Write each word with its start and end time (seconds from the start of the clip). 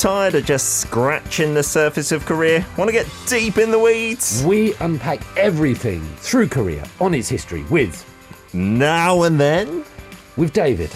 Tired 0.00 0.34
of 0.34 0.46
just 0.46 0.80
scratching 0.80 1.52
the 1.52 1.62
surface 1.62 2.10
of 2.10 2.24
Korea? 2.24 2.64
Want 2.78 2.88
to 2.88 2.92
get 2.92 3.06
deep 3.26 3.58
in 3.58 3.70
the 3.70 3.78
weeds? 3.78 4.42
We 4.46 4.72
unpack 4.80 5.20
everything 5.36 6.00
through 6.16 6.48
Korea 6.48 6.88
on 7.02 7.12
its 7.12 7.28
history 7.28 7.64
with 7.64 8.02
Now 8.54 9.24
and 9.24 9.38
then? 9.38 9.84
with 10.38 10.54
David. 10.54 10.90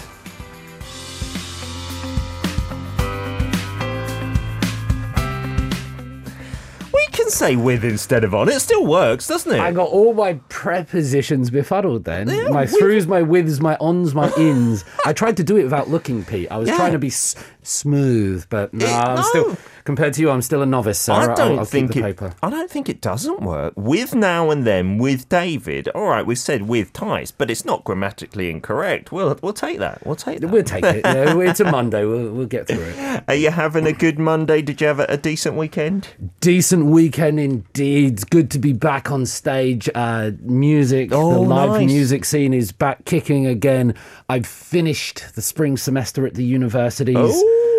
Say 7.35 7.55
with 7.55 7.83
instead 7.83 8.23
of 8.23 8.33
on. 8.33 8.49
It 8.49 8.59
still 8.59 8.85
works, 8.85 9.27
doesn't 9.27 9.51
it? 9.51 9.59
I 9.59 9.71
got 9.71 9.89
all 9.89 10.13
my 10.13 10.33
prepositions 10.49 11.49
befuddled 11.49 12.03
then. 12.05 12.27
Yeah, 12.29 12.47
my 12.49 12.61
with- 12.61 12.71
throughs, 12.79 13.07
my 13.07 13.21
withs, 13.21 13.59
my 13.59 13.77
ons, 13.79 14.15
my 14.15 14.31
ins. 14.37 14.83
I 15.05 15.13
tried 15.13 15.37
to 15.37 15.43
do 15.43 15.57
it 15.57 15.63
without 15.63 15.89
looking, 15.89 16.23
Pete. 16.25 16.47
I 16.51 16.57
was 16.57 16.69
Yeah. 16.69 16.77
trying 16.77 16.93
to 16.93 16.99
be 16.99 17.07
s- 17.07 17.35
smooth, 17.63 18.45
but 18.49 18.73
no, 18.73 18.85
I'm 18.85 19.15
no. 19.15 19.21
still 19.21 19.57
compared 19.85 20.13
to 20.15 20.21
you. 20.21 20.29
I'm 20.29 20.41
still 20.41 20.61
a 20.61 20.65
novice, 20.65 20.99
sir. 20.99 21.13
I 21.13 21.33
don't 21.35 21.59
I'll, 21.59 21.65
think 21.65 21.91
keep 21.93 22.03
the 22.03 22.09
it. 22.09 22.17
paper. 22.17 22.33
I 22.43 22.49
don't 22.49 22.69
think 22.69 22.89
it 22.89 22.99
doesn't 23.01 23.41
work. 23.41 23.73
With 23.77 24.13
now 24.13 24.49
and 24.51 24.65
then, 24.67 24.97
with 24.97 25.29
David. 25.29 25.87
All 25.89 26.07
right, 26.07 26.25
we've 26.25 26.37
said 26.37 26.63
with 26.63 26.91
ties, 26.91 27.31
but 27.31 27.49
it's 27.49 27.63
not 27.65 27.83
grammatically 27.85 28.49
incorrect. 28.49 29.11
We'll 29.11 29.37
we'll 29.41 29.53
take 29.53 29.79
that. 29.79 30.05
We'll 30.05 30.15
take 30.15 30.41
that. 30.41 30.47
We'll 30.49 30.63
take 30.63 30.83
it. 30.83 31.05
Yeah, 31.15 31.39
it's 31.39 31.59
a 31.59 31.71
Monday. 31.71 32.03
We'll, 32.05 32.31
we'll 32.31 32.45
get 32.47 32.67
through 32.67 32.83
it. 32.83 33.23
Are 33.27 33.35
you 33.35 33.51
having 33.51 33.85
a 33.87 33.93
good 33.93 34.19
Monday? 34.19 34.61
Did 34.61 34.81
you 34.81 34.87
have 34.87 34.99
a, 34.99 35.05
a 35.07 35.17
decent 35.17 35.55
weekend? 35.55 36.07
Decent 36.41 36.85
weekend 36.87 37.39
indeed. 37.39 38.13
It's 38.13 38.23
good 38.23 38.49
to 38.51 38.59
be 38.59 38.73
back 38.73 39.11
on 39.11 39.25
stage. 39.25 39.89
Uh, 39.95 40.31
music, 40.41 41.09
the 41.11 41.15
Oh, 41.15 41.41
live 41.41 41.69
nice. 41.81 41.85
music 41.85 42.25
scene 42.25 42.53
is 42.53 42.71
back 42.71 43.05
kicking 43.05 43.45
again. 43.45 43.93
I've 44.29 44.47
finished 44.47 45.35
the 45.35 45.41
spring 45.41 45.77
semester 45.77 46.25
at 46.25 46.33
the 46.33 46.43
universities, 46.43 47.15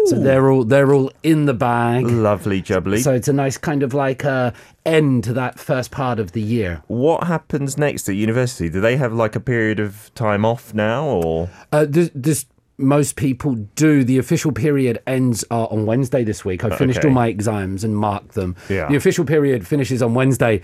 so 0.07 0.17
Oh. 0.17 0.21
they're 0.21 0.51
all 0.51 0.65
they're 0.65 0.93
all 0.93 1.11
in 1.23 1.47
the 1.47 1.55
bag. 1.55 2.05
Lovely 2.07 2.62
jubbly. 2.62 2.99
So 3.03 3.12
it's 3.12 3.29
a 3.29 3.33
nice 3.33 3.57
kind 3.59 3.83
of 3.83 3.93
like 3.95 4.25
a 4.25 4.53
end 4.85 5.25
to 5.25 5.33
that 5.35 5.59
first 5.59 5.91
part 5.91 6.19
of 6.19 6.33
the 6.33 6.41
year. 6.41 6.83
what 6.87 7.25
happens 7.25 7.77
next 7.77 8.09
at 8.09 8.15
university? 8.15 8.69
Do 8.69 8.81
they 8.81 8.97
have 8.97 9.13
like 9.13 9.35
a 9.37 9.41
period 9.41 9.81
of 9.81 10.11
time 10.15 10.45
off 10.45 10.73
now, 10.75 11.05
or 11.07 11.51
Uh, 11.73 11.87
this, 11.89 12.11
this 12.15 12.47
most 12.79 13.17
people 13.17 13.55
do. 13.75 14.05
The 14.05 14.19
official 14.19 14.53
period 14.53 15.01
ends 15.07 15.45
uh, 15.51 15.65
on 15.65 15.87
Wednesday 15.87 16.25
this 16.25 16.45
week. 16.45 16.63
I 16.63 16.77
finished 16.77 16.98
okay. 16.98 17.09
all 17.09 17.15
my 17.15 17.29
exams 17.29 17.85
and 17.85 17.97
marked 17.97 18.35
them. 18.35 18.55
Yeah. 18.69 18.87
The 18.89 18.97
official 18.97 19.25
period 19.25 19.67
finishes 19.67 20.03
on 20.03 20.13
Wednesday. 20.15 20.61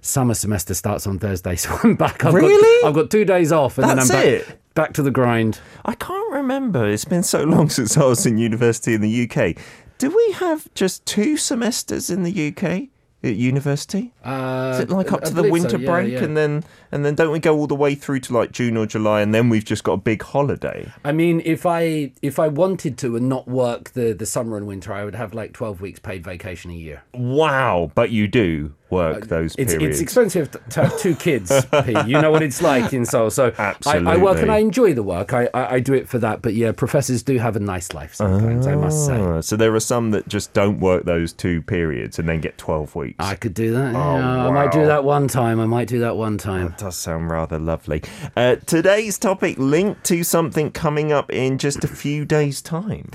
Summer 0.00 0.34
semester 0.34 0.74
starts 0.74 1.06
on 1.08 1.18
Thursday, 1.18 1.56
so 1.64 1.76
I'm 1.82 1.96
back. 1.96 2.24
I've 2.24 2.34
Really? 2.34 2.82
Got, 2.82 2.88
I've 2.88 2.94
got 2.94 3.10
two 3.10 3.24
days 3.24 3.50
off, 3.50 3.78
and 3.78 3.88
That's 3.88 4.08
then 4.08 4.16
I'm 4.16 4.22
back, 4.24 4.48
it? 4.48 4.60
Back 4.76 4.92
to 4.92 5.02
the 5.02 5.10
grind. 5.10 5.58
I 5.84 5.94
can't 5.96 6.32
remember. 6.32 6.86
It's 6.86 7.04
been 7.04 7.24
so 7.24 7.42
long 7.42 7.68
since 7.68 7.96
I 7.96 8.04
was 8.04 8.24
in 8.24 8.38
university 8.38 8.94
in 8.94 9.00
the 9.00 9.28
UK. 9.28 9.56
Do 9.98 10.14
we 10.14 10.32
have 10.34 10.72
just 10.74 11.04
two 11.06 11.36
semesters 11.36 12.10
in 12.10 12.22
the 12.22 12.48
UK 12.48 12.88
at 13.24 13.34
university? 13.34 14.12
Uh, 14.22 14.72
Is 14.74 14.80
it 14.80 14.90
like 14.90 15.10
up 15.10 15.22
I 15.22 15.28
to 15.28 15.34
the 15.34 15.42
believe 15.42 15.62
so, 15.62 15.68
winter 15.68 15.78
yeah, 15.78 15.90
break 15.90 16.12
yeah. 16.12 16.22
and 16.22 16.36
then 16.36 16.62
and 16.96 17.04
then 17.04 17.14
don't 17.14 17.30
we 17.30 17.38
go 17.38 17.56
all 17.56 17.66
the 17.66 17.74
way 17.76 17.94
through 17.94 18.20
to 18.20 18.32
like 18.32 18.50
June 18.52 18.76
or 18.76 18.86
July 18.86 19.20
and 19.20 19.34
then 19.34 19.48
we've 19.48 19.64
just 19.64 19.84
got 19.84 19.92
a 19.92 19.96
big 19.98 20.22
holiday? 20.22 20.90
I 21.04 21.12
mean, 21.12 21.40
if 21.44 21.64
I 21.66 22.12
if 22.22 22.38
I 22.38 22.48
wanted 22.48 22.98
to 22.98 23.14
and 23.16 23.28
not 23.28 23.46
work 23.46 23.90
the 23.92 24.12
the 24.12 24.26
summer 24.26 24.56
and 24.56 24.66
winter, 24.66 24.92
I 24.92 25.04
would 25.04 25.14
have 25.14 25.34
like 25.34 25.52
twelve 25.52 25.80
weeks 25.80 26.00
paid 26.00 26.24
vacation 26.24 26.70
a 26.70 26.74
year. 26.74 27.02
Wow, 27.14 27.90
but 27.94 28.10
you 28.10 28.26
do 28.28 28.74
work 28.88 29.26
those 29.26 29.52
Uh, 29.52 29.62
It's 29.62 29.72
periods. 29.74 29.96
it's 29.96 30.00
expensive 30.00 30.48
to 30.70 30.82
have 30.84 30.96
two 31.00 31.14
kids. 31.16 31.50
Pete. 31.84 31.96
You 32.06 32.20
know 32.22 32.30
what 32.30 32.42
it's 32.42 32.62
like 32.62 32.92
in 32.92 33.04
Seoul. 33.04 33.30
So 33.30 33.52
I, 33.58 33.74
I 33.86 34.16
work 34.16 34.38
and 34.38 34.50
I 34.50 34.58
enjoy 34.58 34.94
the 34.94 35.02
work. 35.02 35.32
I, 35.34 35.48
I 35.52 35.74
I 35.76 35.80
do 35.80 35.92
it 35.92 36.08
for 36.08 36.18
that. 36.20 36.40
But 36.40 36.54
yeah, 36.54 36.72
professors 36.72 37.22
do 37.22 37.36
have 37.38 37.56
a 37.56 37.60
nice 37.60 37.92
life 37.92 38.14
sometimes. 38.14 38.66
I 38.66 38.74
must 38.76 39.04
say. 39.06 39.18
Ah, 39.20 39.40
so 39.40 39.56
there 39.56 39.74
are 39.74 39.80
some 39.80 40.12
that 40.12 40.28
just 40.28 40.52
don't 40.52 40.78
work 40.80 41.04
those 41.04 41.32
two 41.32 41.62
periods 41.62 42.18
and 42.18 42.28
then 42.28 42.40
get 42.40 42.56
12 42.58 42.94
weeks. 42.94 43.16
I 43.18 43.34
could 43.34 43.54
do 43.54 43.72
that. 43.72 43.92
yeah, 43.92 44.46
I 44.48 44.50
might 44.52 44.70
do 44.72 44.86
that 44.86 45.02
one 45.04 45.26
time. 45.28 45.58
I 45.60 45.66
might 45.66 45.88
do 45.88 45.98
that 46.00 46.16
one 46.16 46.38
time. 46.38 46.68
That 46.68 46.78
does 46.86 46.96
sound 46.96 47.28
rather 47.28 47.58
lovely. 47.58 48.00
Uh, 48.36 48.54
today's 48.64 49.18
topic 49.18 49.58
linked 49.58 50.04
to 50.04 50.22
something 50.22 50.70
coming 50.70 51.10
up 51.10 51.32
in 51.32 51.58
just 51.58 51.82
a 51.82 51.88
few 51.88 52.24
days' 52.24 52.62
time. 52.62 53.10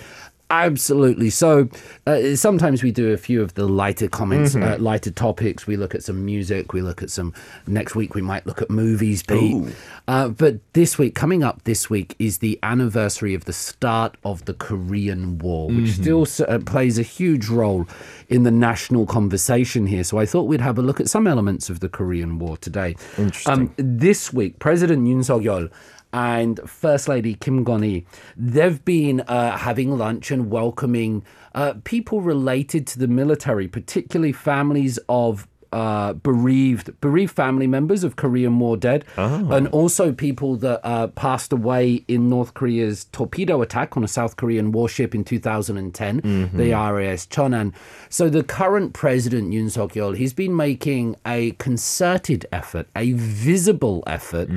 Absolutely. 0.52 1.30
So 1.30 1.70
uh, 2.06 2.36
sometimes 2.36 2.84
we 2.84 2.92
do 2.92 3.14
a 3.14 3.18
few 3.18 3.42
of 3.42 3.54
the 3.54 3.66
lighter 3.66 4.08
comments, 4.10 4.54
Mm-hmm. 4.54 4.74
uh, 4.74 4.78
lighter 4.84 5.12
topics. 5.12 5.66
We 5.66 5.78
look 5.78 5.96
at 5.96 6.04
some 6.04 6.26
music. 6.26 6.74
We 6.74 6.82
look 6.82 7.02
at 7.02 7.10
some. 7.10 7.34
Next 7.68 7.96
week 7.96 8.14
we 8.16 8.22
might 8.22 8.46
look 8.46 8.62
at 8.62 8.70
movies, 8.70 9.24
Pete. 9.24 9.74
Uh, 10.10 10.28
but 10.28 10.56
this 10.74 10.98
week, 10.98 11.16
coming 11.16 11.42
up 11.42 11.64
this 11.64 11.90
week, 11.90 12.16
is 12.20 12.40
the 12.40 12.60
anniversary 12.64 13.34
of 13.34 13.46
the 13.46 13.54
start 13.54 14.18
of 14.26 14.44
the 14.46 14.54
Korean 14.54 15.38
War, 15.40 15.68
which 15.68 15.92
Mm-hmm. 15.92 16.02
still 16.28 16.28
uh, 16.50 16.60
plays 16.60 17.00
a 17.00 17.04
huge 17.04 17.48
role 17.48 17.88
in 18.28 18.44
the 18.44 18.52
national 18.52 19.06
conversation 19.06 19.88
here. 19.88 20.04
So 20.04 20.18
I 20.20 20.26
thought 20.26 20.44
we'd 20.44 20.60
have 20.62 20.78
a 20.78 20.82
look 20.82 21.00
at 21.00 21.10
some 21.10 21.28
elements 21.28 21.70
of 21.70 21.80
the 21.80 21.88
Korean 21.90 22.40
War 22.40 22.58
today. 22.58 22.96
Interesting. 23.18 23.54
Um, 23.54 23.74
this 23.78 24.34
week, 24.34 24.60
President 24.60 25.08
Yoon 25.08 25.24
Suk 25.24 25.42
Yeol 25.42 25.72
and 26.14 26.60
First 26.70 27.08
Lady 27.08 27.36
Kim 27.36 27.64
Gon 27.64 28.06
they've 28.38 28.86
been 28.86 29.22
uh, 29.22 29.58
having 29.58 29.98
lunch 29.98 30.32
and 30.32 30.50
welcoming 30.50 31.24
uh, 31.56 31.76
people 31.84 32.22
related 32.22 32.86
to 32.88 33.00
the 33.00 33.08
military, 33.08 33.68
particularly 33.68 34.32
families 34.32 35.00
of. 35.10 35.48
Uh, 35.74 36.12
bereaved 36.12 36.90
bereaved 37.00 37.34
family 37.34 37.66
members 37.66 38.04
of 38.04 38.18
Korean 38.18 38.60
War 38.60 38.76
dead, 38.76 39.06
and 39.16 39.68
also 39.70 40.12
people 40.12 40.58
that 40.58 40.82
uh, 40.84 41.08
passed 41.08 41.54
away 41.54 42.04
in 42.10 42.28
North 42.28 42.54
Korea's 42.54 43.06
torpedo 43.14 43.62
attack 43.62 43.96
on 43.96 44.04
a 44.04 44.08
South 44.08 44.36
Korean 44.36 44.74
warship 44.74 45.16
in 45.16 45.24
2010, 45.24 46.50
the 46.54 46.72
RAS 46.72 47.26
Cheonan. 47.26 47.72
So 48.10 48.28
the 48.30 48.44
current 48.44 48.92
president 48.92 49.54
Yoon 49.54 49.72
Suk 49.72 49.94
Yeol, 49.94 50.18
he's 50.18 50.34
been 50.34 50.58
making 50.58 51.16
a 51.26 51.52
concerted 51.52 52.46
effort, 52.52 52.88
a 52.94 53.14
visible 53.14 54.04
effort 54.08 54.50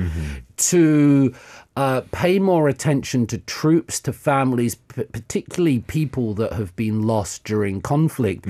to 0.57 1.33
uh, 1.77 2.01
pay 2.11 2.39
more 2.39 2.67
attention 2.67 3.25
to 3.27 3.37
troops, 3.37 4.01
to 4.01 4.11
families, 4.13 4.75
p- 4.75 5.03
particularly 5.03 5.79
people 5.79 6.33
that 6.33 6.51
have 6.53 6.75
been 6.75 7.03
lost 7.03 7.45
during 7.45 7.79
conflict, 7.81 8.45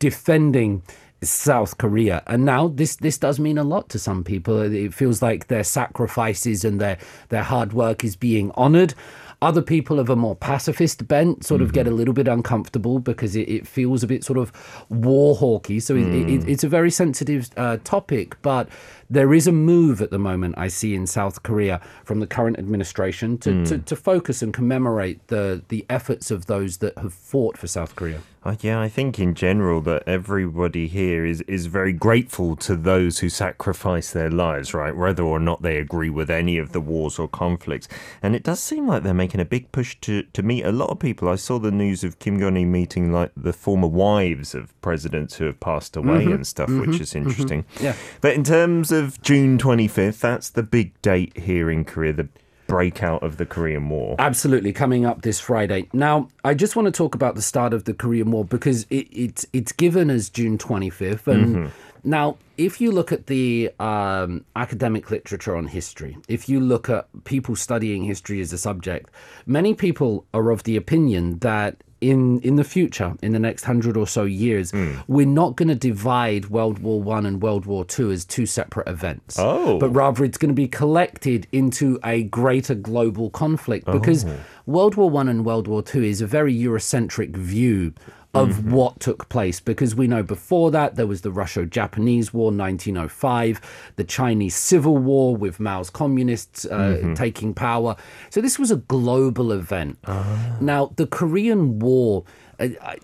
defending. 0.00 0.82
South 1.22 1.78
Korea, 1.78 2.22
and 2.26 2.44
now 2.44 2.68
this 2.68 2.96
this 2.96 3.18
does 3.18 3.40
mean 3.40 3.58
a 3.58 3.64
lot 3.64 3.88
to 3.90 3.98
some 3.98 4.22
people. 4.22 4.60
It 4.60 4.94
feels 4.94 5.20
like 5.20 5.48
their 5.48 5.64
sacrifices 5.64 6.64
and 6.64 6.80
their 6.80 6.98
their 7.28 7.42
hard 7.42 7.72
work 7.72 8.04
is 8.04 8.16
being 8.16 8.52
honored. 8.54 8.94
Other 9.40 9.62
people 9.62 10.00
of 10.00 10.10
a 10.10 10.16
more 10.16 10.34
pacifist 10.34 11.06
bent 11.06 11.44
sort 11.44 11.62
of 11.62 11.72
get 11.72 11.86
mm-hmm. 11.86 11.92
a 11.92 11.96
little 11.96 12.14
bit 12.14 12.26
uncomfortable 12.26 12.98
because 12.98 13.36
it, 13.36 13.48
it 13.48 13.68
feels 13.68 14.02
a 14.02 14.08
bit 14.08 14.24
sort 14.24 14.36
of 14.36 14.52
war 14.88 15.36
hawky. 15.36 15.78
So 15.78 15.94
it, 15.94 16.08
it, 16.08 16.26
mm. 16.26 16.48
it's 16.48 16.64
a 16.64 16.68
very 16.68 16.90
sensitive 16.90 17.48
uh, 17.56 17.76
topic, 17.84 18.36
but 18.42 18.68
there 19.08 19.32
is 19.32 19.46
a 19.46 19.52
move 19.52 20.02
at 20.02 20.10
the 20.10 20.18
moment 20.18 20.56
I 20.58 20.66
see 20.66 20.92
in 20.92 21.06
South 21.06 21.44
Korea 21.44 21.80
from 22.04 22.18
the 22.18 22.26
current 22.26 22.58
administration 22.58 23.38
to, 23.38 23.64
to, 23.64 23.78
mm. 23.78 23.84
to 23.84 23.94
focus 23.94 24.42
and 24.42 24.52
commemorate 24.52 25.24
the 25.28 25.62
the 25.68 25.86
efforts 25.88 26.32
of 26.32 26.46
those 26.46 26.78
that 26.78 26.98
have 26.98 27.14
fought 27.14 27.56
for 27.56 27.68
South 27.68 27.94
Korea. 27.94 28.20
Uh, 28.44 28.56
yeah, 28.60 28.80
I 28.80 28.88
think 28.88 29.18
in 29.18 29.34
general 29.34 29.80
that 29.82 30.04
everybody 30.06 30.86
here 30.86 31.26
is, 31.26 31.40
is 31.42 31.66
very 31.66 31.92
grateful 31.92 32.56
to 32.56 32.76
those 32.76 33.18
who 33.18 33.28
sacrifice 33.28 34.12
their 34.12 34.30
lives, 34.30 34.72
right? 34.72 34.96
Whether 34.96 35.22
or 35.22 35.40
not 35.40 35.62
they 35.62 35.78
agree 35.78 36.10
with 36.10 36.30
any 36.30 36.56
of 36.58 36.72
the 36.72 36.80
wars 36.80 37.18
or 37.18 37.28
conflicts. 37.28 37.88
And 38.22 38.36
it 38.36 38.44
does 38.44 38.60
seem 38.60 38.86
like 38.86 39.02
they're 39.02 39.12
making 39.12 39.40
a 39.40 39.44
big 39.44 39.72
push 39.72 39.96
to, 40.02 40.22
to 40.22 40.42
meet 40.42 40.64
a 40.64 40.72
lot 40.72 40.90
of 40.90 40.98
people. 40.98 41.28
I 41.28 41.36
saw 41.36 41.58
the 41.58 41.70
news 41.70 42.04
of 42.04 42.18
Kim 42.18 42.38
Keon-hee 42.38 42.64
meeting 42.64 43.12
like 43.12 43.32
the 43.36 43.52
former 43.52 43.88
wives 43.88 44.54
of 44.54 44.78
presidents 44.80 45.36
who 45.36 45.44
have 45.44 45.58
passed 45.60 45.96
away 45.96 46.24
and 46.24 46.46
stuff, 46.46 46.70
which 46.70 47.00
is 47.00 47.14
interesting. 47.14 47.64
Yeah. 47.80 47.94
But 48.20 48.34
in 48.34 48.44
terms 48.44 48.92
of 48.92 49.20
June 49.22 49.58
25th, 49.58 50.20
that's 50.20 50.50
the 50.50 50.62
big 50.62 51.00
date 51.02 51.36
here 51.36 51.70
in 51.70 51.84
Korea, 51.84 52.12
the 52.12 52.28
breakout 52.68 53.24
of 53.24 53.38
the 53.38 53.46
Korean 53.46 53.88
War. 53.88 54.14
Absolutely, 54.20 54.72
coming 54.72 55.04
up 55.04 55.22
this 55.22 55.40
Friday. 55.40 55.88
Now, 55.92 56.28
I 56.44 56.54
just 56.54 56.76
want 56.76 56.86
to 56.86 56.92
talk 56.92 57.16
about 57.16 57.34
the 57.34 57.42
start 57.42 57.74
of 57.74 57.84
the 57.84 57.94
Korean 57.94 58.30
War 58.30 58.44
because 58.44 58.86
it, 58.90 59.08
it's 59.10 59.44
it's 59.52 59.72
given 59.72 60.10
as 60.10 60.28
June 60.28 60.56
25th, 60.56 61.26
and 61.26 61.72
now 62.04 62.36
if 62.56 62.80
you 62.80 62.92
look 62.92 63.12
at 63.12 63.26
the 63.26 63.70
um, 63.80 64.44
academic 64.56 65.10
literature 65.10 65.56
on 65.56 65.66
history, 65.66 66.18
if 66.28 66.48
you 66.48 66.60
look 66.60 66.88
at 66.88 67.06
people 67.24 67.56
studying 67.56 68.04
history 68.04 68.40
as 68.40 68.52
a 68.52 68.58
subject, 68.58 69.10
many 69.46 69.74
people 69.74 70.26
are 70.34 70.50
of 70.50 70.64
the 70.64 70.76
opinion 70.76 71.38
that 71.38 71.82
in 72.00 72.40
in 72.40 72.56
the 72.56 72.64
future, 72.64 73.14
in 73.22 73.32
the 73.32 73.38
next 73.38 73.64
hundred 73.64 73.96
or 73.96 74.06
so 74.06 74.24
years, 74.24 74.70
hmm. 74.70 74.94
we're 75.08 75.26
not 75.26 75.56
going 75.56 75.68
to 75.68 75.74
divide 75.74 76.46
World 76.46 76.78
War 76.78 77.02
One 77.02 77.26
and 77.26 77.42
World 77.42 77.66
War 77.66 77.84
Two 77.84 78.10
as 78.10 78.24
two 78.24 78.46
separate 78.46 78.88
events. 78.88 79.36
Oh. 79.38 79.78
but 79.78 79.90
rather 79.90 80.24
it's 80.24 80.38
going 80.38 80.50
to 80.50 80.54
be 80.54 80.68
collected 80.68 81.46
into 81.52 81.98
a 82.04 82.24
greater 82.24 82.74
global 82.74 83.30
conflict 83.30 83.86
because 83.86 84.24
oh. 84.24 84.38
World 84.66 84.94
War 84.94 85.10
One 85.10 85.28
and 85.28 85.44
World 85.44 85.66
War 85.66 85.82
Two 85.82 86.02
is 86.02 86.20
a 86.20 86.26
very 86.26 86.54
Eurocentric 86.54 87.36
view 87.36 87.92
of 88.34 88.50
mm-hmm. 88.50 88.72
what 88.72 89.00
took 89.00 89.28
place 89.30 89.58
because 89.58 89.94
we 89.94 90.06
know 90.06 90.22
before 90.22 90.70
that 90.70 90.96
there 90.96 91.06
was 91.06 91.22
the 91.22 91.30
Russo-Japanese 91.30 92.32
War 92.34 92.52
1905 92.52 93.60
the 93.96 94.04
Chinese 94.04 94.54
Civil 94.54 94.98
War 94.98 95.34
with 95.34 95.58
Mao's 95.58 95.88
communists 95.88 96.66
uh, 96.66 96.68
mm-hmm. 96.70 97.14
taking 97.14 97.54
power. 97.54 97.96
So 98.28 98.40
this 98.40 98.58
was 98.58 98.70
a 98.70 98.76
global 98.76 99.50
event. 99.50 99.98
Ah. 100.06 100.56
Now 100.60 100.92
the 100.96 101.06
Korean 101.06 101.78
War 101.78 102.24
I, 102.60 102.76
I, 102.82 102.96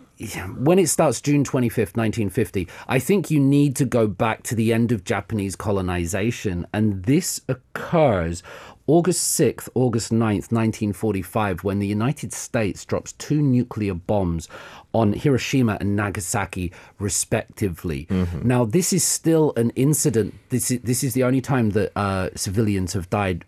when 0.59 0.79
it 0.79 0.89
starts 0.89 1.21
June 1.21 1.45
25th, 1.45 1.97
1950, 1.97 2.69
I 2.89 2.99
think 2.99 3.31
you 3.31 3.41
need 3.41 3.77
to 3.77 3.85
go 3.85 4.07
back 4.07 4.43
to 4.45 4.55
the 4.55 4.73
end 4.73 4.93
of 4.93 5.05
Japanese 5.05 5.57
colonization. 5.57 6.67
And 6.73 7.05
this 7.05 7.41
occurs 7.49 8.43
August 8.87 9.39
6th, 9.41 9.69
August 9.75 10.13
9th, 10.13 10.53
1945, 10.53 11.65
when 11.65 11.79
the 11.79 11.87
United 11.87 12.33
States 12.35 12.85
drops 12.85 13.13
two 13.13 13.41
nuclear 13.41 13.95
bombs 13.95 14.47
on 14.93 15.15
Hiroshima 15.15 15.79
and 15.81 15.97
Nagasaki, 15.97 16.71
respectively. 16.99 18.07
Mm-hmm. 18.11 18.47
Now, 18.47 18.67
this 18.67 18.93
is 18.93 19.03
still 19.03 19.55
an 19.57 19.71
incident. 19.71 20.35
This 20.51 20.71
is, 20.71 20.81
this 20.81 21.03
is 21.03 21.15
the 21.15 21.25
only 21.25 21.41
time 21.41 21.71
that 21.71 21.97
uh, 21.97 22.29
civilians 22.37 22.93
have 22.93 23.09
died. 23.09 23.47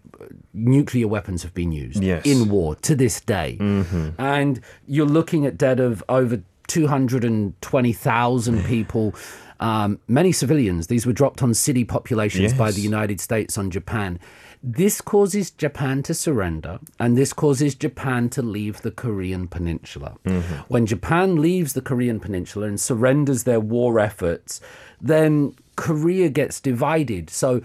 Nuclear 0.54 1.06
weapons 1.06 1.42
have 1.42 1.52
been 1.52 1.70
used 1.70 2.02
yes. 2.02 2.24
in 2.24 2.48
war 2.48 2.74
to 2.76 2.94
this 2.94 3.20
day. 3.20 3.58
Mm-hmm. 3.60 4.10
And 4.18 4.60
you're 4.86 5.04
looking 5.04 5.44
at 5.44 5.58
dead 5.58 5.80
of 5.80 6.02
over 6.08 6.40
220,000 6.68 8.64
people. 8.66 9.14
Um, 9.60 10.00
many 10.08 10.32
civilians. 10.32 10.86
These 10.86 11.06
were 11.06 11.12
dropped 11.12 11.42
on 11.42 11.52
city 11.52 11.84
populations 11.84 12.52
yes. 12.52 12.58
by 12.58 12.70
the 12.70 12.80
United 12.80 13.20
States 13.20 13.58
on 13.58 13.70
Japan. 13.70 14.18
This 14.62 15.00
causes 15.00 15.50
Japan 15.50 16.02
to 16.04 16.14
surrender, 16.14 16.78
and 16.98 17.16
this 17.16 17.32
causes 17.32 17.74
Japan 17.74 18.28
to 18.30 18.42
leave 18.42 18.82
the 18.82 18.90
Korean 18.90 19.48
Peninsula. 19.48 20.16
Mm-hmm. 20.24 20.54
When 20.68 20.86
Japan 20.86 21.36
leaves 21.36 21.74
the 21.74 21.82
Korean 21.82 22.20
Peninsula 22.20 22.66
and 22.66 22.80
surrenders 22.80 23.44
their 23.44 23.60
war 23.60 23.98
efforts, 24.00 24.60
then 25.00 25.54
Korea 25.76 26.28
gets 26.28 26.60
divided. 26.60 27.30
So 27.30 27.60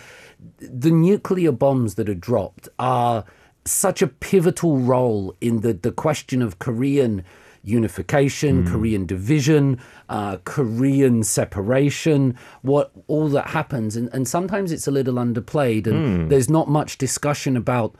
the 0.59 0.91
nuclear 0.91 1.51
bombs 1.51 1.95
that 1.95 2.09
are 2.09 2.13
dropped 2.13 2.69
are 2.77 3.25
such 3.65 4.01
a 4.01 4.07
pivotal 4.07 4.77
role 4.77 5.35
in 5.39 5.61
the, 5.61 5.73
the 5.73 5.91
question 5.91 6.41
of 6.41 6.59
Korean 6.59 7.23
unification, 7.63 8.63
mm. 8.63 8.71
Korean 8.71 9.05
division, 9.05 9.79
uh, 10.09 10.37
Korean 10.43 11.23
separation, 11.23 12.37
what 12.61 12.91
all 13.07 13.29
that 13.29 13.47
happens. 13.47 13.95
And, 13.95 14.09
and 14.13 14.27
sometimes 14.27 14.71
it's 14.71 14.87
a 14.87 14.91
little 14.91 15.15
underplayed, 15.15 15.87
and 15.87 16.25
mm. 16.25 16.29
there's 16.29 16.49
not 16.49 16.69
much 16.69 16.97
discussion 16.97 17.55
about 17.55 17.95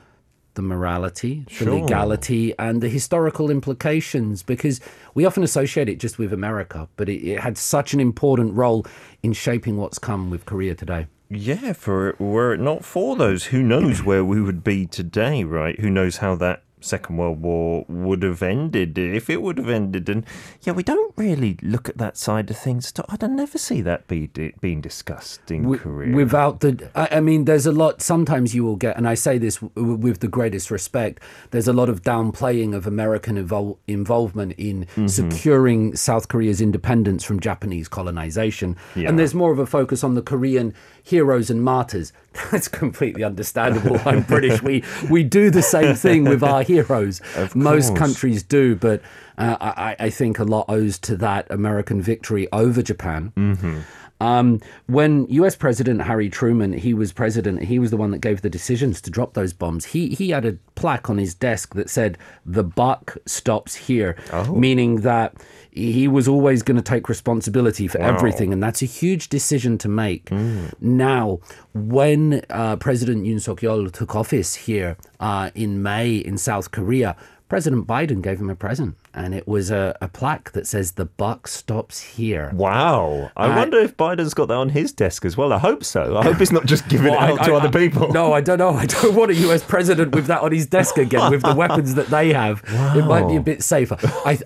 the 0.54 0.62
morality, 0.62 1.44
sure. 1.48 1.66
the 1.66 1.74
legality, 1.76 2.54
and 2.58 2.82
the 2.82 2.88
historical 2.88 3.50
implications 3.50 4.42
because 4.42 4.80
we 5.14 5.24
often 5.24 5.42
associate 5.42 5.88
it 5.88 5.98
just 5.98 6.18
with 6.18 6.32
America, 6.32 6.88
but 6.96 7.08
it, 7.08 7.24
it 7.26 7.40
had 7.40 7.56
such 7.56 7.94
an 7.94 8.00
important 8.00 8.54
role 8.54 8.84
in 9.22 9.32
shaping 9.32 9.76
what's 9.76 9.98
come 9.98 10.30
with 10.30 10.44
Korea 10.44 10.74
today. 10.74 11.06
Yeah, 11.30 11.72
for 11.72 12.14
were 12.18 12.52
it 12.52 12.60
not 12.60 12.84
for 12.84 13.16
those, 13.16 13.46
who 13.46 13.62
knows 13.62 14.02
where 14.02 14.22
we 14.22 14.42
would 14.42 14.62
be 14.62 14.86
today, 14.86 15.44
right? 15.44 15.78
Who 15.80 15.88
knows 15.88 16.18
how 16.18 16.34
that 16.36 16.62
Second 16.82 17.16
World 17.16 17.42
War 17.42 17.84
would 17.88 18.22
have 18.22 18.42
ended 18.42 18.98
if 18.98 19.30
it 19.30 19.42
would 19.42 19.58
have 19.58 19.68
ended. 19.68 20.08
And 20.08 20.24
yeah, 20.62 20.72
we 20.72 20.82
don't 20.82 21.12
really 21.16 21.58
look 21.62 21.88
at 21.88 21.98
that 21.98 22.16
side 22.16 22.50
of 22.50 22.58
things. 22.58 22.92
I'd 23.08 23.22
never 23.30 23.58
see 23.58 23.80
that 23.82 24.08
be 24.08 24.28
being 24.60 24.80
discussed 24.80 25.50
in 25.50 25.62
w- 25.62 25.80
Korea. 25.80 26.14
Without 26.14 26.60
the, 26.60 26.90
I 26.94 27.20
mean, 27.20 27.44
there's 27.44 27.66
a 27.66 27.72
lot. 27.72 28.02
Sometimes 28.02 28.54
you 28.54 28.64
will 28.64 28.76
get, 28.76 28.96
and 28.96 29.08
I 29.08 29.14
say 29.14 29.38
this 29.38 29.56
w- 29.56 29.94
with 29.94 30.20
the 30.20 30.28
greatest 30.28 30.70
respect. 30.70 31.20
There's 31.50 31.68
a 31.68 31.72
lot 31.72 31.88
of 31.88 32.02
downplaying 32.02 32.74
of 32.74 32.86
American 32.86 33.36
evol- 33.36 33.78
involvement 33.86 34.54
in 34.58 34.84
mm-hmm. 34.84 35.06
securing 35.06 35.96
South 35.96 36.28
Korea's 36.28 36.60
independence 36.60 37.24
from 37.24 37.40
Japanese 37.40 37.88
colonization, 37.88 38.76
yeah. 38.94 39.08
and 39.08 39.18
there's 39.18 39.34
more 39.34 39.52
of 39.52 39.58
a 39.58 39.66
focus 39.66 40.04
on 40.04 40.14
the 40.14 40.22
Korean 40.22 40.74
heroes 41.02 41.50
and 41.50 41.62
martyrs. 41.62 42.12
That's 42.50 42.68
completely 42.68 43.24
understandable. 43.24 44.00
I'm 44.06 44.22
British. 44.22 44.62
We 44.62 44.84
we 45.10 45.22
do 45.22 45.50
the 45.50 45.62
same 45.62 45.94
thing 45.94 46.24
with 46.24 46.42
our 46.42 46.62
heroes. 46.62 47.20
Most 47.54 47.94
countries 47.96 48.42
do, 48.42 48.74
but 48.76 49.02
uh, 49.38 49.56
I, 49.60 49.96
I, 49.98 50.10
think 50.10 50.38
a 50.38 50.44
lot 50.44 50.66
owes 50.68 50.98
to 51.00 51.16
that 51.16 51.50
American 51.50 52.00
victory 52.02 52.48
over 52.52 52.82
Japan. 52.82 53.32
Mm-hmm. 53.36 53.80
Um, 54.22 54.60
when 54.86 55.26
U.S. 55.30 55.56
President 55.56 56.02
Harry 56.02 56.30
Truman, 56.30 56.72
he 56.72 56.94
was 56.94 57.12
president, 57.12 57.64
he 57.64 57.80
was 57.80 57.90
the 57.90 57.96
one 57.96 58.12
that 58.12 58.20
gave 58.20 58.42
the 58.42 58.50
decisions 58.50 59.00
to 59.00 59.10
drop 59.10 59.34
those 59.34 59.52
bombs. 59.52 59.86
He 59.86 60.10
he 60.10 60.30
had 60.30 60.44
a 60.44 60.58
plaque 60.76 61.10
on 61.10 61.18
his 61.18 61.34
desk 61.34 61.74
that 61.74 61.90
said, 61.90 62.18
"The 62.46 62.62
buck 62.62 63.16
stops 63.26 63.74
here," 63.74 64.16
oh. 64.32 64.54
meaning 64.54 65.00
that 65.00 65.34
he 65.72 66.06
was 66.06 66.28
always 66.28 66.62
going 66.62 66.76
to 66.76 66.82
take 66.82 67.08
responsibility 67.08 67.88
for 67.88 67.98
wow. 67.98 68.14
everything, 68.14 68.52
and 68.52 68.62
that's 68.62 68.80
a 68.80 68.86
huge 68.86 69.28
decision 69.28 69.76
to 69.78 69.88
make. 69.88 70.26
Mm. 70.26 70.72
Now, 70.80 71.40
when 71.74 72.44
uh, 72.48 72.76
President 72.76 73.24
Yoon 73.26 73.40
Suk 73.40 73.60
Yeol 73.60 73.90
took 73.90 74.14
office 74.14 74.54
here 74.54 74.96
uh, 75.18 75.50
in 75.56 75.82
May 75.82 76.14
in 76.14 76.38
South 76.38 76.70
Korea, 76.70 77.16
President 77.48 77.88
Biden 77.88 78.22
gave 78.22 78.40
him 78.40 78.50
a 78.50 78.54
present, 78.54 78.96
and 79.14 79.34
it 79.34 79.46
was 79.46 79.70
a, 79.70 79.96
a 80.00 80.08
plaque 80.08 80.52
that 80.52 80.66
says 80.66 80.92
"The 80.92 81.04
buck 81.04 81.48
stops 81.48 82.00
here." 82.00 82.50
Wow! 82.54 83.30
I 83.36 83.46
uh, 83.46 83.56
wonder 83.56 83.78
if 83.78 83.96
Biden's 83.96 84.34
got 84.34 84.48
that 84.48 84.56
on 84.56 84.70
his 84.70 84.92
desk 84.92 85.24
as 85.24 85.36
well. 85.36 85.52
I 85.52 85.58
hope 85.58 85.84
so. 85.84 86.16
I 86.16 86.24
hope 86.24 86.38
he's 86.38 86.52
not 86.52 86.66
just 86.66 86.88
giving 86.88 87.12
well, 87.12 87.22
it 87.22 87.32
out 87.32 87.40
I, 87.40 87.46
to 87.46 87.52
I, 87.52 87.56
other 87.56 87.78
people. 87.78 88.12
No, 88.12 88.32
I 88.32 88.40
don't 88.40 88.58
know. 88.58 88.70
I 88.70 88.86
don't 88.86 89.14
want 89.14 89.30
a 89.30 89.34
U.S. 89.34 89.62
president 89.62 90.14
with 90.14 90.26
that 90.26 90.42
on 90.42 90.52
his 90.52 90.66
desk 90.66 90.98
again, 90.98 91.30
with 91.30 91.42
the 91.42 91.54
weapons 91.54 91.94
that 91.94 92.08
they 92.08 92.32
have. 92.32 92.62
Wow. 92.72 92.98
It 92.98 93.06
might 93.06 93.28
be 93.28 93.36
a 93.36 93.40
bit 93.40 93.62
safer. 93.62 93.96
I, 94.24 94.38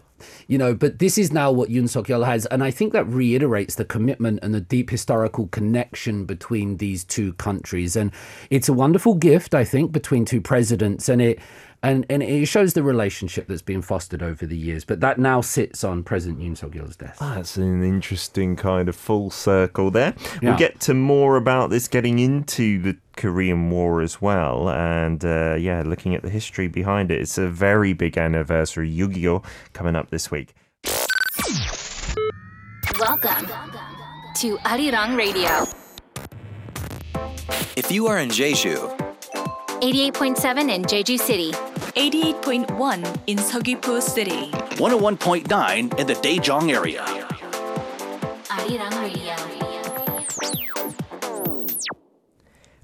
you 0.48 0.58
know, 0.58 0.74
but 0.74 0.98
this 0.98 1.18
is 1.18 1.32
now 1.32 1.50
what 1.50 1.68
Yoon 1.68 1.88
Suk 1.88 2.06
Yeol 2.06 2.24
has, 2.24 2.46
and 2.46 2.62
I 2.62 2.70
think 2.70 2.92
that 2.92 3.06
reiterates 3.06 3.74
the 3.74 3.84
commitment 3.84 4.40
and 4.42 4.54
the 4.54 4.60
deep 4.60 4.90
historical 4.90 5.48
connection 5.48 6.24
between 6.24 6.76
these 6.76 7.04
two 7.04 7.32
countries, 7.34 7.96
and 7.96 8.12
it's 8.50 8.68
a 8.68 8.72
wonderful 8.72 9.14
gift, 9.14 9.54
I 9.54 9.64
think, 9.64 9.92
between 9.92 10.24
two 10.24 10.40
presidents, 10.40 11.08
and 11.08 11.20
it 11.20 11.38
and 11.86 12.04
and 12.10 12.22
it 12.22 12.46
shows 12.46 12.72
the 12.72 12.82
relationship 12.82 13.46
that's 13.46 13.62
been 13.62 13.80
fostered 13.80 14.22
over 14.22 14.44
the 14.44 14.56
years. 14.56 14.84
But 14.84 15.00
that 15.00 15.18
now 15.18 15.40
sits 15.40 15.84
on 15.84 16.02
President 16.02 16.40
Yoon 16.40 16.56
Suk 16.56 16.74
Yeol's 16.74 16.96
desk. 16.96 17.18
Ah, 17.20 17.34
that's 17.36 17.56
an 17.56 17.84
interesting 17.84 18.56
kind 18.56 18.88
of 18.88 18.96
full 18.96 19.30
circle 19.30 19.90
there. 19.90 20.14
Yeah. 20.42 20.50
We'll 20.50 20.58
get 20.58 20.80
to 20.80 20.94
more 20.94 21.36
about 21.36 21.70
this 21.70 21.86
getting 21.86 22.18
into 22.18 22.80
the 22.82 22.96
Korean 23.16 23.70
War 23.70 24.02
as 24.02 24.20
well, 24.20 24.68
and 24.68 25.24
uh, 25.24 25.54
yeah, 25.54 25.82
looking 25.86 26.14
at 26.14 26.22
the 26.22 26.30
history 26.30 26.66
behind 26.66 27.10
it. 27.10 27.20
It's 27.20 27.38
a 27.38 27.48
very 27.48 27.92
big 27.92 28.18
anniversary, 28.18 28.90
yugio, 28.92 29.44
coming 29.72 29.94
up 29.94 30.10
this 30.10 30.30
week. 30.30 30.54
Welcome 32.98 33.46
to 34.36 34.56
Arirang 34.58 35.16
Radio. 35.16 35.66
If 37.76 37.92
you 37.92 38.06
are 38.06 38.18
in 38.18 38.30
Jeju 38.30 39.06
88.7 39.80 40.74
in 40.74 40.82
Jeju 40.84 41.18
City. 41.18 41.52
88.1 41.96 43.20
in 43.26 43.38
Seogwipo 43.38 44.02
City. 44.02 44.50
101.9 44.76 45.98
in 45.98 46.06
the 46.06 46.12
Daejeong 46.12 46.70
area. 46.70 47.02
Arirang 48.50 49.02
Radio. 49.02 49.34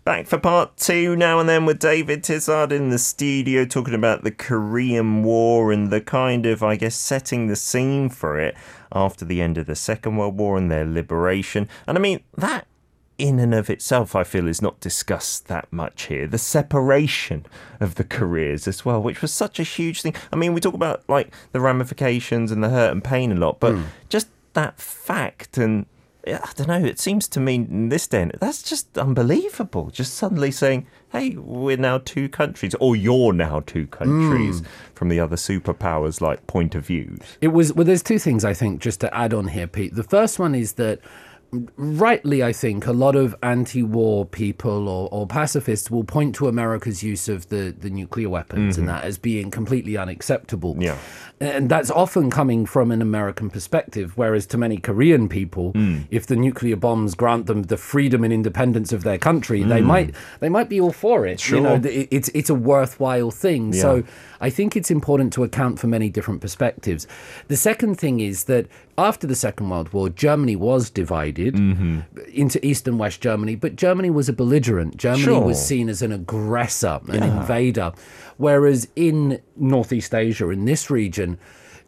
Back 0.05 0.27
for 0.27 0.39
part 0.39 0.79
two 0.79 1.15
now 1.15 1.39
and 1.39 1.49
then 1.49 1.67
with 1.67 1.79
David 1.79 2.25
Tizard 2.25 2.73
in 2.73 2.89
the 2.89 2.99
studio 2.99 3.67
talking 3.67 3.95
about 3.95 4.25
the 4.25 4.33
Korean 4.33 5.23
War 5.23 5.71
and 5.71 5.93
the 5.93 6.01
kind 6.01 6.47
of, 6.47 6.63
I 6.63 6.77
guess, 6.77 6.97
setting 6.97 7.47
the 7.49 7.55
scene 7.55 8.09
for 8.09 8.41
it 8.41 8.57
after 8.91 9.27
the 9.27 9.43
end 9.43 9.59
of 9.59 9.67
the 9.67 9.77
Second 9.77 10.17
World 10.17 10.39
War 10.39 10.57
and 10.57 10.71
their 10.71 10.87
liberation. 10.87 11.69
And 11.87 11.99
I 11.99 12.01
mean, 12.01 12.21
that 12.37 12.67
in 13.23 13.39
and 13.39 13.55
of 13.55 13.71
itself, 13.71 14.17
I 14.17 14.25
feel, 14.25 14.49
is 14.49 14.61
not 14.61 14.81
discussed 14.81 15.47
that 15.47 15.73
much 15.73 16.07
here. 16.07 16.27
The 16.27 16.39
separation 16.39 17.47
of 17.79 17.95
the 17.95 18.03
Koreas 18.03 18.67
as 18.67 18.85
well, 18.85 19.01
which 19.01 19.23
was 19.23 19.33
such 19.33 19.61
a 19.61 19.63
huge 19.63 20.03
thing. 20.03 20.17
I 20.33 20.37
mean, 20.37 20.55
we 20.55 20.61
talk 20.61 20.75
about 20.75 21.05
like 21.09 21.33
the 21.53 21.61
ramifications 21.61 22.51
and 22.51 22.65
the 22.65 22.69
hurt 22.69 22.91
and 22.91 23.03
pain 23.03 23.31
a 23.31 23.37
lot, 23.37 23.61
but 23.61 23.75
mm. 23.77 23.85
just 24.09 24.27
that 24.55 24.81
fact 24.81 25.57
and 25.57 25.87
I 26.27 26.51
don't 26.57 26.69
know. 26.69 26.85
It 26.85 27.01
seems 27.01 27.27
to 27.29 27.41
me 27.41 27.55
in 27.55 27.89
this 27.91 28.07
day, 28.07 28.29
that's 28.41 28.63
just 28.63 28.97
unbelievable. 28.97 29.91
Just 29.91 30.15
suddenly 30.15 30.51
saying, 30.53 30.87
"Hey, 31.11 31.31
we're 31.37 31.77
now 31.77 31.99
two 31.99 32.29
countries," 32.29 32.75
or 32.79 32.95
"You're 32.95 33.33
now 33.33 33.61
two 33.61 33.89
countries," 33.89 34.61
mm. 34.61 34.67
from 34.95 35.09
the 35.09 35.19
other 35.19 35.35
superpowers' 35.35 36.21
like 36.21 36.47
point 36.47 36.77
of 36.77 36.87
views. 36.87 37.21
It 37.41 37.49
was 37.49 37.73
well. 37.73 37.85
There's 37.85 38.05
two 38.05 38.21
things 38.21 38.45
I 38.45 38.55
think 38.55 38.81
just 38.81 39.01
to 39.01 39.13
add 39.13 39.35
on 39.35 39.49
here, 39.49 39.67
Pete. 39.67 39.97
The 39.97 40.05
first 40.05 40.39
one 40.39 40.55
is 40.55 40.75
that 40.75 41.01
rightly, 41.77 42.43
I 42.43 42.53
think, 42.53 42.87
a 42.87 42.93
lot 42.93 43.15
of 43.15 43.35
anti 43.43 43.83
war 43.83 44.25
people 44.25 44.89
or, 44.89 45.09
or, 45.13 45.27
pacifists 45.27 45.91
will 45.91 46.05
point 46.05 46.35
to 46.37 46.49
America's 46.49 47.03
use 47.03 47.29
of 47.29 47.49
the, 47.51 47.75
the 47.79 47.91
nuclear 47.91 48.31
weapons 48.31 48.75
mm-hmm. 48.75 48.83
and 48.83 48.89
that 48.89 49.05
as 49.05 49.19
being 49.19 49.51
completely 49.51 49.97
unacceptable. 49.97 50.77
Yeah. 50.79 50.97
And 51.41 51.69
that's 51.69 51.91
often 51.91 52.31
coming 52.31 52.67
from 52.67 52.91
an 52.91 53.03
American 53.03 53.51
perspective, 53.51 54.17
whereas 54.17 54.47
to 54.47 54.59
many 54.59 54.79
Korean 54.79 55.29
people, 55.29 55.73
mm. 55.73 56.07
if 56.11 56.27
the 56.27 56.37
nuclear 56.37 56.77
bombs 56.77 57.15
grant 57.15 57.47
them 57.47 57.65
the 57.65 57.77
freedom 57.77 58.23
and 58.23 58.33
independence 58.33 58.93
of 58.93 59.03
their 59.03 59.19
country, 59.19 59.63
mm. 59.63 59.69
they 59.69 59.81
might 59.81 60.15
they 60.39 60.49
might 60.49 60.69
be 60.69 60.81
all 60.81 60.93
for 60.93 61.27
it. 61.27 61.41
Sure. 61.41 61.59
You 61.59 61.65
know, 61.65 61.81
it's 61.85 62.29
it's 62.29 62.49
a 62.49 62.55
worthwhile 62.55 63.33
thing. 63.33 63.73
Yeah. 63.73 63.83
So 63.83 64.05
I 64.41 64.51
think 64.51 64.77
it's 64.77 64.91
important 64.91 65.33
to 65.35 65.45
account 65.45 65.81
for 65.81 65.89
many 65.89 66.09
different 66.11 66.41
perspectives. 66.41 67.09
The 67.49 67.57
second 67.57 67.97
thing 67.97 68.21
is 68.21 68.45
that 68.45 68.69
after 68.99 69.27
the 69.27 69.35
Second 69.35 69.71
World 69.71 69.93
War, 69.93 70.09
Germany 70.09 70.57
was 70.57 70.91
divided 70.91 71.55
mm-hmm. 71.55 72.01
into 72.33 72.65
East 72.65 72.87
and 72.87 72.99
West 72.99 73.21
Germany, 73.21 73.55
but 73.55 73.77
Germany 73.77 74.11
was 74.11 74.29
a 74.29 74.33
belligerent. 74.33 74.97
Germany 74.97 75.23
sure. 75.23 75.45
was 75.45 75.65
seen 75.65 75.89
as 75.89 76.03
an 76.03 76.13
aggressor, 76.13 77.01
an 77.09 77.23
yeah. 77.23 77.41
invader. 77.41 77.93
Whereas 78.37 78.89
in 78.95 79.41
Northeast 79.57 80.15
Asia, 80.15 80.49
in 80.51 80.67
this 80.67 80.91
region, 80.91 81.39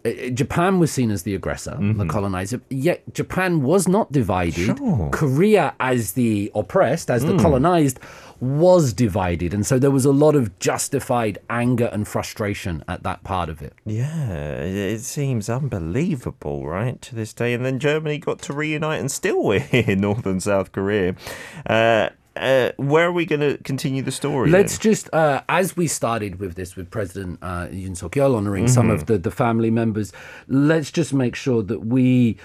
uh, 0.04 0.11
Japan 0.30 0.78
was 0.78 0.92
seen 0.92 1.11
as 1.11 1.23
the 1.23 1.34
aggressor, 1.34 1.76
the 1.80 2.06
colonizer, 2.06 2.61
yet 2.68 3.02
Japan 3.14 3.62
was 3.62 3.88
not 3.88 4.12
divided. 4.12 4.76
Sure. 4.78 5.08
Korea, 5.12 5.75
as 5.80 6.12
the 6.12 6.52
oppressed, 6.54 7.11
as 7.11 7.25
the 7.25 7.37
colonized, 7.38 7.99
was 8.45 8.93
divided. 8.93 9.55
And 9.55 9.65
so 9.67 9.79
there 9.79 9.91
was 9.91 10.05
a 10.05 10.13
lot 10.13 10.35
of 10.35 10.59
justified 10.59 11.39
anger 11.49 11.89
and 11.93 12.07
frustration 12.07 12.85
at 12.87 13.03
that 13.03 13.25
part 13.25 13.49
of 13.49 13.63
it. 13.63 13.73
Yeah, 13.87 14.61
it 14.61 15.01
seems 15.01 15.49
unbelievable, 15.49 16.67
right, 16.67 17.01
to 17.03 17.15
this 17.15 17.33
day. 17.33 17.55
And 17.55 17.65
then 17.65 17.79
Germany 17.79 18.19
got 18.19 18.41
to 18.41 18.53
reunite, 18.53 19.01
and 19.01 19.11
still 19.11 19.43
we're 19.45 19.61
here, 19.61 19.97
North 19.97 20.27
and 20.27 20.43
South 20.43 20.73
Korea. 20.73 21.17
Uh, 21.67 22.11
uh, 22.37 22.73
where 22.77 23.07
are 23.07 23.13
we 23.13 23.25
going 23.25 23.41
to 23.41 23.57
continue 23.63 24.03
the 24.03 24.13
story? 24.13 24.51
Let's 24.51 24.77
then? 24.79 24.83
just, 24.83 25.13
uh, 25.15 25.43
as 25.49 25.77
we 25.77 25.87
started 25.87 26.41
with 26.41 26.57
this, 26.57 26.75
with 26.75 26.91
President 26.91 27.39
uh, 27.43 27.69
Yoon 27.69 27.97
Suk 27.97 28.13
Yeol 28.13 28.37
honoring 28.37 28.67
some 28.67 28.91
of 28.91 29.07
the, 29.07 29.19
the 29.19 29.31
family 29.31 29.71
members, 29.71 30.13
let's 30.49 30.91
just 30.91 31.15
make 31.15 31.37
sure 31.37 31.63
that 31.63 31.87
we, 31.87 32.37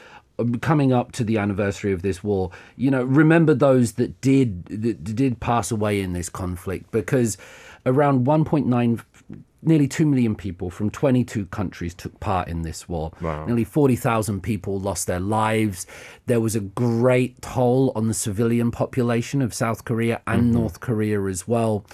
coming 0.62 0.94
up 0.94 1.12
to 1.14 1.24
the 1.24 1.38
anniversary 1.38 1.92
of 1.92 2.02
this 2.02 2.24
war, 2.24 2.52
you 2.76 2.92
know, 2.92 3.04
remember 3.04 3.54
those 3.54 3.94
that 3.94 4.20
did 4.22 4.66
that 4.66 5.04
did 5.04 5.40
pass 5.40 5.72
away 5.72 6.02
in 6.02 6.14
this 6.14 6.30
conflict, 6.30 6.92
because 6.92 7.38
around 7.86 8.26
1.9 8.26 9.02
nearly 9.62 9.88
2 9.88 10.06
million 10.06 10.36
people 10.36 10.70
from 10.70 10.90
22 10.90 11.46
countries 11.48 11.94
took 11.94 12.18
part 12.20 12.48
in 12.48 12.62
this 12.62 12.88
war. 12.88 13.12
Wow. 13.22 13.46
Nearly 13.46 13.66
40,000 13.66 14.42
people 14.42 14.80
lost 14.80 15.08
their 15.08 15.20
lives. 15.20 15.86
There 16.28 16.40
was 16.40 16.56
a 16.56 16.62
great 16.62 17.42
toll 17.42 17.92
on 17.96 18.08
the 18.08 18.14
civilian 18.14 18.72
population 18.72 19.42
of 19.42 19.54
South 19.54 19.84
Korea 19.84 20.22
and 20.26 20.44
mm-hmm. 20.44 20.54
North 20.54 20.80
Korea 20.80 21.22
as 21.26 21.48
well. 21.48 21.86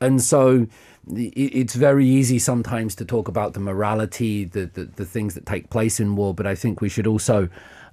And 0.00 0.22
so 0.22 0.68
it's 1.10 1.74
very 1.74 2.06
easy 2.06 2.38
sometimes 2.38 2.94
to 2.96 3.04
talk 3.04 3.28
about 3.28 3.54
the 3.54 3.60
morality, 3.60 4.44
the, 4.44 4.66
the, 4.66 4.84
the 4.84 5.04
things 5.04 5.34
that 5.34 5.46
take 5.46 5.70
place 5.70 5.98
in 5.98 6.16
war, 6.16 6.34
but 6.34 6.46
I 6.46 6.54
think 6.54 6.80
we 6.80 6.88
should 6.88 7.06
also, 7.06 7.48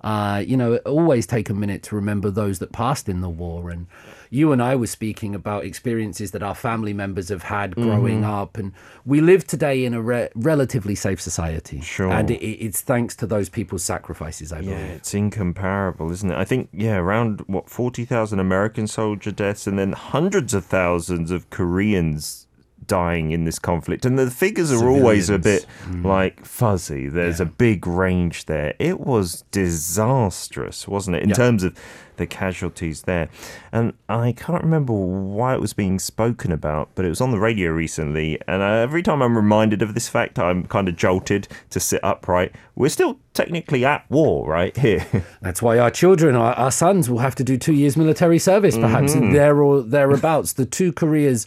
uh, 0.06 0.38
you 0.46 0.56
know, 0.56 0.78
always 0.86 1.26
take 1.26 1.50
a 1.50 1.54
minute 1.54 1.82
to 1.82 1.96
remember 1.96 2.30
those 2.30 2.60
that 2.60 2.72
passed 2.72 3.10
in 3.10 3.22
the 3.22 3.30
war. 3.30 3.72
And 3.72 3.88
you 4.30 4.52
and 4.52 4.62
I 4.62 4.76
were 4.76 4.86
speaking 4.86 5.34
about 5.34 5.66
experiences 5.66 6.30
that 6.30 6.44
our 6.44 6.54
family 6.54 6.94
members 6.94 7.30
have 7.30 7.42
had 7.42 7.74
growing 7.74 8.24
up, 8.24 8.56
and 8.56 8.72
we 9.04 9.20
live 9.20 9.48
today 9.48 9.84
in 9.84 9.96
a 9.96 10.02
re- 10.04 10.30
relatively 10.36 10.94
safe 10.94 11.20
society. 11.20 11.82
Sure. 11.82 12.12
And 12.12 12.30
it, 12.30 12.44
it's 12.44 12.82
thanks 12.82 13.16
to 13.16 13.26
those 13.26 13.50
people's 13.50 13.84
sacrifices, 13.84 14.54
I 14.54 14.62
believe. 14.62 14.78
Yeah, 14.78 14.86
it's 14.86 15.16
incomparable, 15.16 16.12
isn't 16.12 16.30
it? 16.30 16.38
I 16.38 16.46
think, 16.46 16.70
yeah, 16.72 16.98
around 16.98 17.42
what, 17.48 17.68
40,000 17.68 18.40
American 18.40 18.86
soldier 18.86 19.32
deaths 19.32 19.66
and 19.66 19.80
then 19.80 19.94
hundreds 19.94 20.54
of 20.54 20.66
thousands 20.66 21.32
of 21.32 21.50
Koreans 21.50 22.45
dying 22.88 23.32
in 23.32 23.46
this 23.46 23.60
conflict. 23.60 24.06
And 24.06 24.18
the 24.18 24.30
figures 24.32 24.72
are 24.72 24.88
always 24.90 25.30
a 25.30 25.38
bit 25.40 25.66
like 26.04 26.46
fuzzy. 26.46 27.08
There's 27.08 27.40
a 27.40 27.46
big 27.46 27.86
range 27.88 28.46
there. 28.46 28.74
It 28.80 29.00
was 29.00 29.44
disastrous, 29.52 30.88
wasn't 30.88 31.18
it, 31.18 31.24
in 31.24 31.30
Yeah. 31.30 31.36
terms 31.36 31.64
of 31.64 31.76
the 32.18 32.26
casualties 32.26 33.02
there? 33.04 33.30
And 33.72 33.94
I 34.08 34.32
can't 34.32 34.64
remember 34.64 34.94
why 34.94 35.54
it 35.54 35.62
was 35.62 35.74
being 35.74 36.00
spoken 36.00 36.52
about, 36.52 36.90
but 36.96 37.06
it 37.06 37.10
was 37.10 37.22
on 37.22 37.32
the 37.32 37.40
radio 37.40 37.72
recently. 37.72 38.40
And 38.48 38.62
every 38.62 39.02
time 39.04 39.22
I'm 39.22 39.36
reminded 39.36 39.82
of 39.82 39.94
this 39.94 40.08
fact, 40.08 40.40
I'm 40.40 40.66
kind 40.66 40.88
of 40.88 40.96
jolted 40.96 41.48
to 41.72 41.80
sit 41.80 42.00
upright. 42.04 42.54
We're 42.76 42.90
still 42.90 43.20
technically 43.34 43.84
at 43.86 44.10
war, 44.10 44.48
right? 44.50 44.76
Here. 44.78 45.06
That's 45.42 45.62
why 45.62 45.78
our 45.80 45.92
children, 45.92 46.36
our, 46.36 46.54
our 46.54 46.72
sons, 46.72 47.10
will 47.10 47.20
have 47.20 47.36
to 47.36 47.44
do 47.44 47.58
two 47.58 47.74
years 47.74 47.98
military 47.98 48.40
service, 48.40 48.78
perhaps 48.78 49.14
Mm-hmm. 49.16 49.34
there 49.34 49.62
or 49.62 49.82
thereabouts. 49.82 50.54
the 50.54 50.66
two 50.66 50.92
Koreas, 50.92 51.46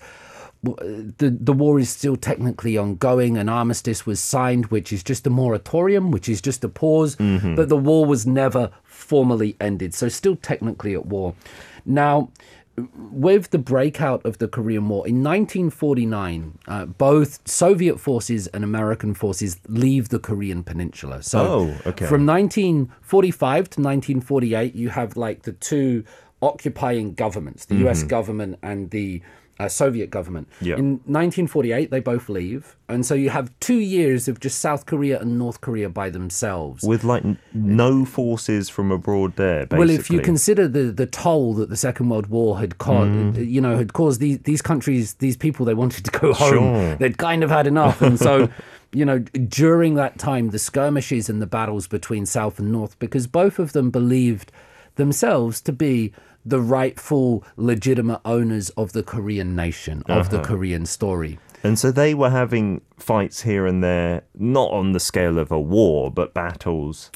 the 0.63 1.31
the 1.41 1.53
war 1.53 1.79
is 1.79 1.89
still 1.89 2.17
technically 2.17 2.77
ongoing. 2.77 3.37
An 3.39 3.49
armistice 3.49 4.05
was 4.07 4.21
signed, 4.21 4.67
which 4.67 4.93
is 4.93 5.03
just 5.03 5.27
a 5.27 5.31
moratorium, 5.31 6.11
which 6.11 6.29
is 6.29 6.41
just 6.41 6.65
a 6.65 6.69
pause, 6.69 7.17
Mm-hmm. 7.17 7.55
but 7.55 7.69
the 7.69 7.77
war 7.77 8.05
was 8.07 8.27
never 8.27 8.71
formally 8.85 9.57
ended. 9.61 9.95
So 9.95 10.09
still 10.09 10.37
technically 10.37 10.95
at 10.95 11.07
war. 11.07 11.35
Now. 11.87 12.31
With 13.11 13.51
the 13.51 13.59
breakout 13.59 14.25
of 14.25 14.39
the 14.39 14.47
Korean 14.47 14.89
War 14.89 15.05
in 15.05 15.17
1949, 15.25 16.59
uh, 16.69 16.87
both 16.87 17.41
Soviet 17.49 17.99
forces 17.99 18.47
and 18.49 18.63
American 18.63 19.15
forces 19.15 19.59
leave 19.67 20.11
the 20.11 20.21
Korean 20.21 20.63
Peninsula. 20.63 21.25
So 21.25 21.41
Oh, 21.41 21.63
okay. 21.91 22.07
from 22.07 22.25
1945 22.25 23.71
to 23.71 23.81
1948, 23.81 24.75
you 24.77 24.91
have 24.91 25.17
like 25.17 25.43
the 25.43 25.53
two 25.53 26.05
occupying 26.41 27.15
governments, 27.15 27.65
the 27.65 27.75
US 27.89 28.05
government 28.05 28.59
and 28.63 28.91
the 28.91 29.23
uh, 29.59 29.69
Soviet 29.69 30.11
government. 30.11 30.49
Yeah. 30.61 30.77
In 30.77 30.91
1948, 31.07 31.91
they 31.91 32.01
both 32.01 32.29
leave. 32.29 32.77
And 32.89 33.05
so 33.05 33.15
you 33.15 33.31
have 33.31 33.51
two 33.61 33.79
years 33.79 34.29
of 34.29 34.41
just 34.41 34.61
South 34.61 34.87
Korea 34.87 35.21
and 35.21 35.39
North 35.39 35.61
Korea 35.61 35.89
by 35.89 36.11
themselves. 36.11 36.85
With 36.85 37.05
like 37.05 37.25
n- 37.25 37.39
no 37.53 38.05
forces 38.05 38.69
from 38.69 38.93
abroad 38.93 39.37
there, 39.37 39.67
basically. 39.67 39.79
Well, 39.79 39.91
if 39.91 40.11
you 40.11 40.21
consider 40.21 40.69
the, 40.69 40.85
the 40.85 41.07
toll 41.07 41.55
that 41.55 41.71
the 41.71 41.77
Second 41.77 42.09
World 42.09 42.29
War 42.29 42.61
had 42.61 42.79
caused, 42.79 43.37
you 43.39 43.61
know, 43.61 43.77
had 43.77 43.93
caused 43.93 44.21
these 44.21 44.39
these 44.41 44.63
countries, 44.63 45.15
these 45.15 45.37
people, 45.37 45.67
they 45.67 45.75
wanted 45.75 46.05
to 46.05 46.11
go 46.13 46.33
home. 46.33 46.53
Sure. 46.53 46.97
They'd 46.97 47.19
kind 47.19 47.43
of 47.43 47.51
had 47.51 47.67
enough, 47.67 48.01
and 48.01 48.19
so, 48.19 48.49
you 48.93 49.05
know, 49.05 49.19
during 49.19 49.95
that 49.95 50.19
time, 50.19 50.51
the 50.51 50.59
skirmishes 50.59 51.29
and 51.29 51.43
the 51.43 51.47
battles 51.47 51.89
between 51.89 52.27
South 52.27 52.59
and 52.59 52.71
North, 52.73 52.99
because 52.99 53.27
both 53.27 53.59
of 53.59 53.73
them 53.73 53.91
believed 53.91 54.53
themselves 54.95 55.61
to 55.63 55.73
be 55.73 56.13
the 56.49 56.61
rightful, 56.61 57.45
legitimate 57.57 58.21
owners 58.25 58.71
of 58.71 58.93
the 58.93 59.03
Korean 59.03 59.55
nation, 59.55 60.03
of 60.09 60.31
the 60.31 60.39
uh-huh. 60.39 60.47
Korean 60.47 60.87
story. 60.87 61.39
And 61.63 61.79
so 61.79 61.91
they 61.91 62.15
were 62.15 62.31
having 62.31 62.83
fights 62.99 63.43
here 63.43 63.67
and 63.67 63.83
there, 63.83 64.23
not 64.39 64.71
on 64.71 64.93
the 64.93 65.01
scale 65.01 65.39
of 65.39 65.51
a 65.51 65.61
war, 65.61 66.11
but 66.11 66.33
battles. 66.33 67.11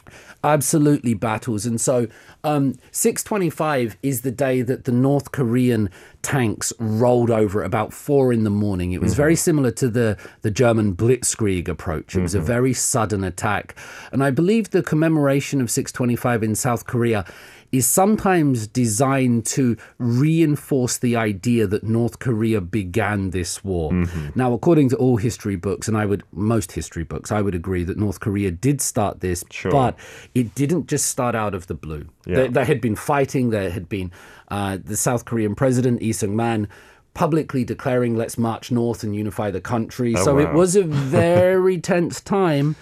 absolutely 0.44 1.14
battles. 1.14 1.64
And 1.64 1.80
so 1.80 2.08
um, 2.44 2.74
625 2.90 3.96
is 4.02 4.22
the 4.22 4.30
day 4.30 4.62
that 4.62 4.84
the 4.84 4.92
North 4.92 5.32
Korean 5.32 5.88
tanks 6.22 6.72
rolled 6.78 7.30
over 7.30 7.62
at 7.62 7.66
about 7.66 7.92
four 7.92 8.32
in 8.32 8.44
the 8.44 8.50
morning. 8.50 8.92
It 8.92 9.00
was 9.00 9.12
mm-hmm. 9.12 9.16
very 9.16 9.36
similar 9.36 9.70
to 9.72 9.88
the, 9.88 10.16
the 10.42 10.50
German 10.50 10.94
Blitzkrieg 10.94 11.68
approach. 11.68 12.16
It 12.16 12.20
was 12.20 12.34
a 12.34 12.38
mm-hmm. 12.38 12.46
very 12.46 12.72
sudden 12.72 13.24
attack. 13.24 13.76
And 14.12 14.22
I 14.24 14.30
believe 14.30 14.70
the 14.70 14.82
commemoration 14.82 15.60
of 15.60 15.70
625 15.70 16.42
in 16.42 16.54
South 16.54 16.86
Korea 16.86 17.24
is 17.72 17.86
sometimes 17.86 18.66
designed 18.66 19.46
to 19.46 19.76
reinforce 19.96 20.98
the 20.98 21.16
idea 21.16 21.66
that 21.66 21.82
North 21.82 22.18
Korea 22.18 22.60
began 22.60 23.30
this 23.30 23.64
war. 23.64 23.90
Mm-hmm. 23.90 24.28
Now, 24.34 24.52
according 24.52 24.90
to 24.90 24.96
all 24.96 25.16
history 25.16 25.56
books, 25.56 25.88
and 25.88 25.96
I 25.96 26.04
would 26.04 26.22
most 26.32 26.72
history 26.72 27.02
books, 27.02 27.32
I 27.32 27.40
would 27.40 27.54
agree 27.54 27.82
that 27.84 27.96
North 27.96 28.20
Korea 28.20 28.50
did 28.50 28.82
start 28.82 29.20
this, 29.20 29.42
Sure. 29.50 29.72
but 29.72 29.98
it 30.34 30.54
didn't 30.54 30.86
just 30.86 31.06
start 31.06 31.34
out 31.34 31.54
of 31.54 31.66
the 31.66 31.74
blue. 31.74 32.06
Yeah. 32.26 32.31
They, 32.36 32.48
they 32.48 32.64
had 32.64 32.80
been 32.80 32.96
fighting. 32.96 33.50
There 33.50 33.70
had 33.70 33.88
been 33.88 34.10
uh, 34.48 34.78
the 34.82 34.96
South 34.96 35.24
Korean 35.24 35.54
president 35.54 36.00
Lee 36.00 36.12
Sung 36.12 36.36
Man 36.36 36.68
publicly 37.14 37.64
declaring, 37.64 38.16
"Let's 38.16 38.38
march 38.38 38.70
north 38.70 39.02
and 39.02 39.14
unify 39.14 39.50
the 39.50 39.60
country." 39.60 40.14
so 40.24 40.38
it 40.38 40.52
was 40.52 40.76
a 40.76 40.82
very 40.84 41.78
tense 41.78 42.20
time, 42.20 42.76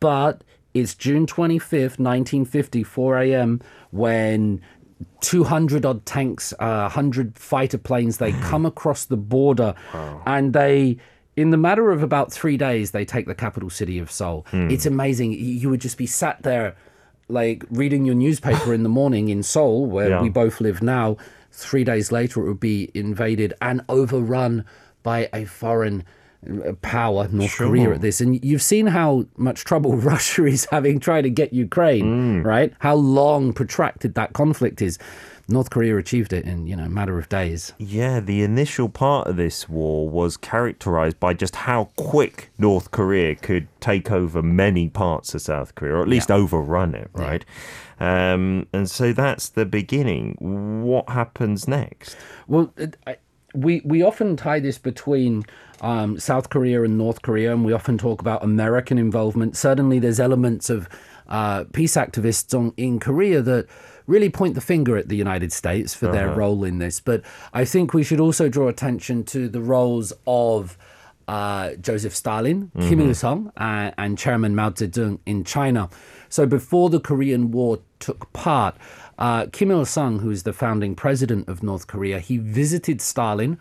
but 0.00 0.42
it's 0.74 0.94
June 0.94 1.24
25th, 1.26 1.98
1950, 2.00 2.82
4 2.82 3.18
a.m., 3.18 3.60
when 3.92 4.60
200 5.20 5.86
odd 5.86 6.04
tanks, 6.04 6.52
uh, 6.58 6.82
100 6.82 7.38
fighter 7.38 7.78
planes, 7.78 8.18
they 8.18 8.32
come 8.32 8.66
across 8.66 9.04
the 9.04 9.16
border 9.16 9.74
and 10.26 10.52
they. 10.52 10.96
In 11.36 11.50
the 11.50 11.56
matter 11.56 11.90
of 11.90 12.00
about 12.00 12.32
three 12.32 12.56
days, 12.56 12.92
they 12.92 13.04
take 13.04 13.26
the 13.26 13.34
capital 13.34 13.68
city 13.68 13.98
of 13.98 14.08
Seoul. 14.08 14.46
It's 14.70 14.86
amazing. 14.86 15.32
You 15.32 15.68
would 15.68 15.80
just 15.80 15.98
be 15.98 16.06
sat 16.06 16.44
there, 16.44 16.76
like 17.34 17.64
reading 17.70 18.04
your 18.06 18.14
newspaper 18.14 18.72
in 18.72 18.82
the 18.82 18.88
morning 18.88 19.28
in 19.28 19.42
Seoul, 19.42 19.84
where 19.86 20.08
Yeah. 20.10 20.22
we 20.22 20.28
both 20.30 20.60
live 20.60 20.82
now. 20.82 21.16
Three 21.52 21.84
days 21.84 22.10
later, 22.10 22.40
it 22.40 22.48
would 22.48 22.60
be 22.60 22.90
invaded 22.94 23.52
and 23.60 23.82
overrun 23.88 24.64
by 25.02 25.28
a 25.34 25.44
foreign 25.44 26.02
uh, 26.66 26.72
power, 26.82 27.28
North 27.30 27.56
Korea, 27.56 27.92
at 27.92 28.00
this. 28.00 28.20
And 28.20 28.42
you've 28.44 28.62
seen 28.62 28.86
how 28.88 29.26
much 29.36 29.64
trouble 29.64 29.96
Russia 30.12 30.44
is 30.46 30.66
having 30.70 30.98
trying 31.00 31.22
to 31.24 31.30
get 31.30 31.52
Ukraine, 31.52 32.42
right? 32.42 32.72
How 32.80 32.94
long 32.96 33.52
protracted 33.52 34.14
that 34.14 34.32
conflict 34.32 34.82
is. 34.82 34.98
North 35.48 35.70
Korea 35.70 35.96
achieved 35.96 36.32
it 36.32 36.44
in 36.44 36.66
you 36.66 36.76
know 36.76 36.84
a 36.84 36.88
matter 36.88 37.18
of 37.18 37.28
days. 37.28 37.72
Yeah, 37.78 38.20
the 38.20 38.42
initial 38.42 38.88
part 38.88 39.26
of 39.26 39.36
this 39.36 39.68
war 39.68 40.08
was 40.08 40.36
characterized 40.36 41.20
by 41.20 41.34
just 41.34 41.56
how 41.56 41.90
quick 41.96 42.50
North 42.58 42.90
Korea 42.90 43.34
could 43.34 43.68
take 43.80 44.10
over 44.10 44.42
many 44.42 44.88
parts 44.88 45.34
of 45.34 45.42
South 45.42 45.74
Korea, 45.74 45.94
or 45.94 46.02
at 46.02 46.08
least 46.08 46.30
overrun 46.30 46.94
it, 46.94 47.10
right? 47.12 47.44
Um, 48.00 48.66
and 48.72 48.90
so 48.90 49.12
that's 49.12 49.48
the 49.48 49.66
beginning. 49.66 50.36
What 50.84 51.08
happens 51.10 51.68
next? 51.68 52.16
Well, 52.48 52.72
it, 52.76 52.96
I, 53.06 53.16
we 53.54 53.82
we 53.84 54.02
often 54.02 54.36
tie 54.36 54.60
this 54.60 54.78
between 54.78 55.44
um, 55.80 56.18
South 56.18 56.50
Korea 56.50 56.82
and 56.82 56.98
North 56.98 57.22
Korea, 57.22 57.52
and 57.52 57.64
we 57.64 57.72
often 57.72 57.98
talk 57.98 58.20
about 58.20 58.42
American 58.42 58.98
involvement. 58.98 59.56
Certainly, 59.56 60.00
there's 60.00 60.20
elements 60.20 60.70
of 60.70 60.88
uh, 61.28 61.64
peace 61.72 61.94
activists 61.94 62.56
on, 62.58 62.72
in 62.76 62.98
Korea 62.98 63.42
that 63.42 63.66
really 64.06 64.28
point 64.28 64.54
the 64.54 64.60
finger 64.60 64.96
at 64.96 65.08
the 65.08 65.16
United 65.16 65.52
States 65.52 65.94
for 65.94 66.06
their 66.12 66.28
role 66.28 66.64
in 66.64 66.78
this. 66.78 67.00
But 67.00 67.22
I 67.52 67.64
think 67.64 67.94
we 67.94 68.02
should 68.02 68.20
also 68.20 68.48
draw 68.48 68.68
attention 68.68 69.24
to 69.24 69.48
the 69.48 69.60
roles 69.60 70.12
of 70.26 70.76
uh, 71.26 71.72
Joseph 71.80 72.14
Stalin, 72.14 72.70
Kim 72.80 73.00
Il 73.00 73.14
sung, 73.14 73.50
uh, 73.56 73.92
and 73.96 74.18
Chairman 74.18 74.54
Mao 74.54 74.70
Zedong 74.70 75.20
in 75.24 75.42
China. 75.44 75.88
So 76.28 76.44
before 76.46 76.90
the 76.90 77.00
Korean 77.00 77.50
War 77.50 77.78
took 77.98 78.30
part, 78.34 78.76
uh, 79.18 79.46
Kim 79.52 79.70
Il 79.70 79.86
sung, 79.86 80.18
who 80.18 80.30
is 80.30 80.42
the 80.42 80.52
founding 80.52 80.94
president 80.94 81.48
of 81.48 81.62
North 81.62 81.86
Korea, 81.86 82.18
he 82.18 82.36
visited 82.36 83.00
Stalin 83.00 83.58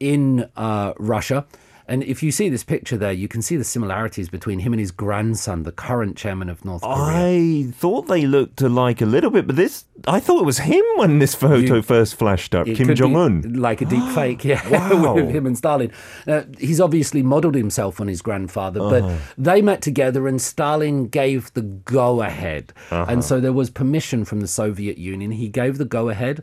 in 0.00 0.48
uh, 0.56 0.92
Russia. 0.98 1.46
And 1.88 2.02
if 2.04 2.22
you 2.22 2.30
see 2.30 2.50
this 2.50 2.64
picture 2.64 2.98
there, 2.98 3.12
you 3.12 3.28
can 3.28 3.40
see 3.40 3.56
the 3.56 3.64
similarities 3.64 4.28
between 4.28 4.58
him 4.58 4.74
and 4.74 4.80
his 4.80 4.90
grandson, 4.90 5.62
the 5.62 5.72
current 5.72 6.18
chairman 6.18 6.50
of 6.50 6.62
North 6.62 6.82
Korea. 6.82 6.96
I 6.98 7.70
thought 7.72 8.08
they 8.08 8.26
looked 8.26 8.60
alike 8.60 9.00
a 9.00 9.06
little 9.06 9.30
bit, 9.30 9.46
but 9.46 9.56
this 9.56 9.86
I 10.06 10.20
thought 10.20 10.38
it 10.40 10.44
was 10.44 10.58
him 10.58 10.84
when 10.96 11.18
this 11.18 11.34
photo 11.34 11.76
You- 11.76 11.82
first 11.82 12.16
flashed 12.16 12.54
up. 12.54 12.66
Kim 12.66 12.94
Jong 12.94 13.16
Un. 13.16 13.54
like 13.54 13.80
a 13.80 13.86
deep 13.86 14.04
fake, 14.14 14.44
yeah, 14.44 14.62
Wow. 14.94 15.14
with 15.14 15.30
him 15.30 15.46
and 15.46 15.56
Stalin. 15.56 15.90
Uh, 16.26 16.42
he's 16.58 16.80
obviously 16.80 17.22
modelled 17.22 17.54
himself 17.54 18.00
on 18.00 18.06
his 18.06 18.20
grandfather, 18.22 18.80
Uh-huh. 18.82 19.00
but 19.00 19.18
they 19.42 19.62
met 19.62 19.80
together, 19.80 20.28
and 20.28 20.40
Stalin 20.42 21.08
gave 21.08 21.52
the 21.54 21.62
go 21.62 22.20
ahead, 22.22 22.74
Uh-huh. 22.90 23.06
and 23.08 23.24
so 23.24 23.40
there 23.40 23.52
was 23.54 23.70
permission 23.70 24.24
from 24.26 24.40
the 24.40 24.46
Soviet 24.46 24.98
Union. 24.98 25.30
He 25.32 25.48
gave 25.48 25.78
the 25.78 25.84
go 25.86 26.10
ahead 26.10 26.42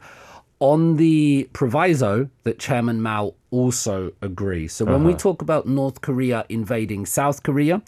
on 0.60 0.96
the 0.98 1.50
proviso 1.54 2.30
that 2.44 2.60
Chairman 2.60 3.02
Mao 3.02 3.34
also 3.52 4.12
agrees. 4.22 4.74
So 4.74 4.86
when 4.86 5.04
we 5.04 5.12
Uh-huh. 5.12 5.20
talk 5.20 5.42
about 5.42 5.68
North 5.68 6.02
Korea 6.02 6.46
invading 6.50 7.06
South 7.06 7.44
Korea, 7.44 7.82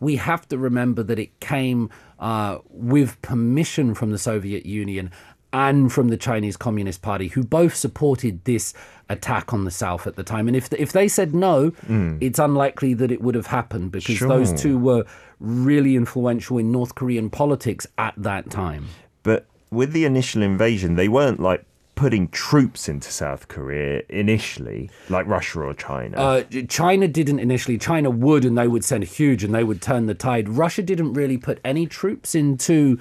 we 0.00 0.16
have 0.16 0.48
to 0.48 0.58
remember 0.58 1.02
that 1.02 1.18
it 1.18 1.38
came 1.40 1.90
uh, 2.18 2.58
with 2.70 3.20
permission 3.22 3.94
from 3.94 4.10
the 4.10 4.18
Soviet 4.18 4.64
Union 4.64 5.10
and 5.52 5.92
from 5.92 6.08
the 6.08 6.16
Chinese 6.16 6.56
Communist 6.56 7.00
Party, 7.02 7.28
who 7.28 7.42
both 7.44 7.74
supported 7.74 8.44
this 8.44 8.74
attack 9.08 9.52
on 9.54 9.64
the 9.64 9.70
South 9.70 10.06
at 10.06 10.16
the 10.16 10.24
time. 10.24 10.48
And 10.48 10.56
if 10.56 10.70
if 10.72 10.92
they 10.92 11.08
said 11.08 11.34
no, 11.34 11.72
it's 12.20 12.38
unlikely 12.38 12.94
that 12.94 13.10
it 13.10 13.20
would 13.22 13.34
have 13.34 13.46
happened 13.46 13.92
because 13.92 14.18
those 14.20 14.52
two 14.60 14.78
were 14.78 15.04
really 15.38 15.96
influential 15.96 16.58
in 16.58 16.72
North 16.72 16.94
Korean 16.94 17.30
politics 17.30 17.86
at 17.96 18.14
that 18.16 18.50
time. 18.50 18.86
But 19.22 19.46
with 19.70 19.92
the 19.92 20.04
initial 20.04 20.42
invasion, 20.42 20.96
they 20.96 21.08
weren't 21.08 21.40
like 21.40 21.64
putting 21.96 22.28
troops 22.28 22.88
into 22.88 23.10
South 23.10 23.48
Korea 23.48 24.02
initially, 24.10 24.90
like 25.08 25.26
Russia 25.26 25.62
or 25.62 25.74
China. 25.74 26.16
Uh, 26.16 26.42
China 26.68 27.08
didn't 27.08 27.40
initially. 27.40 27.78
China 27.78 28.10
would, 28.10 28.44
and 28.44 28.56
they 28.56 28.68
would 28.68 28.84
send 28.84 29.02
huge, 29.02 29.42
and 29.42 29.52
they 29.52 29.64
would 29.64 29.82
turn 29.82 30.06
the 30.06 30.14
tide. 30.14 30.48
Russia 30.48 30.82
didn't 30.82 31.14
really 31.14 31.38
put 31.38 31.58
any 31.64 31.86
troops 31.86 32.34
into 32.34 32.98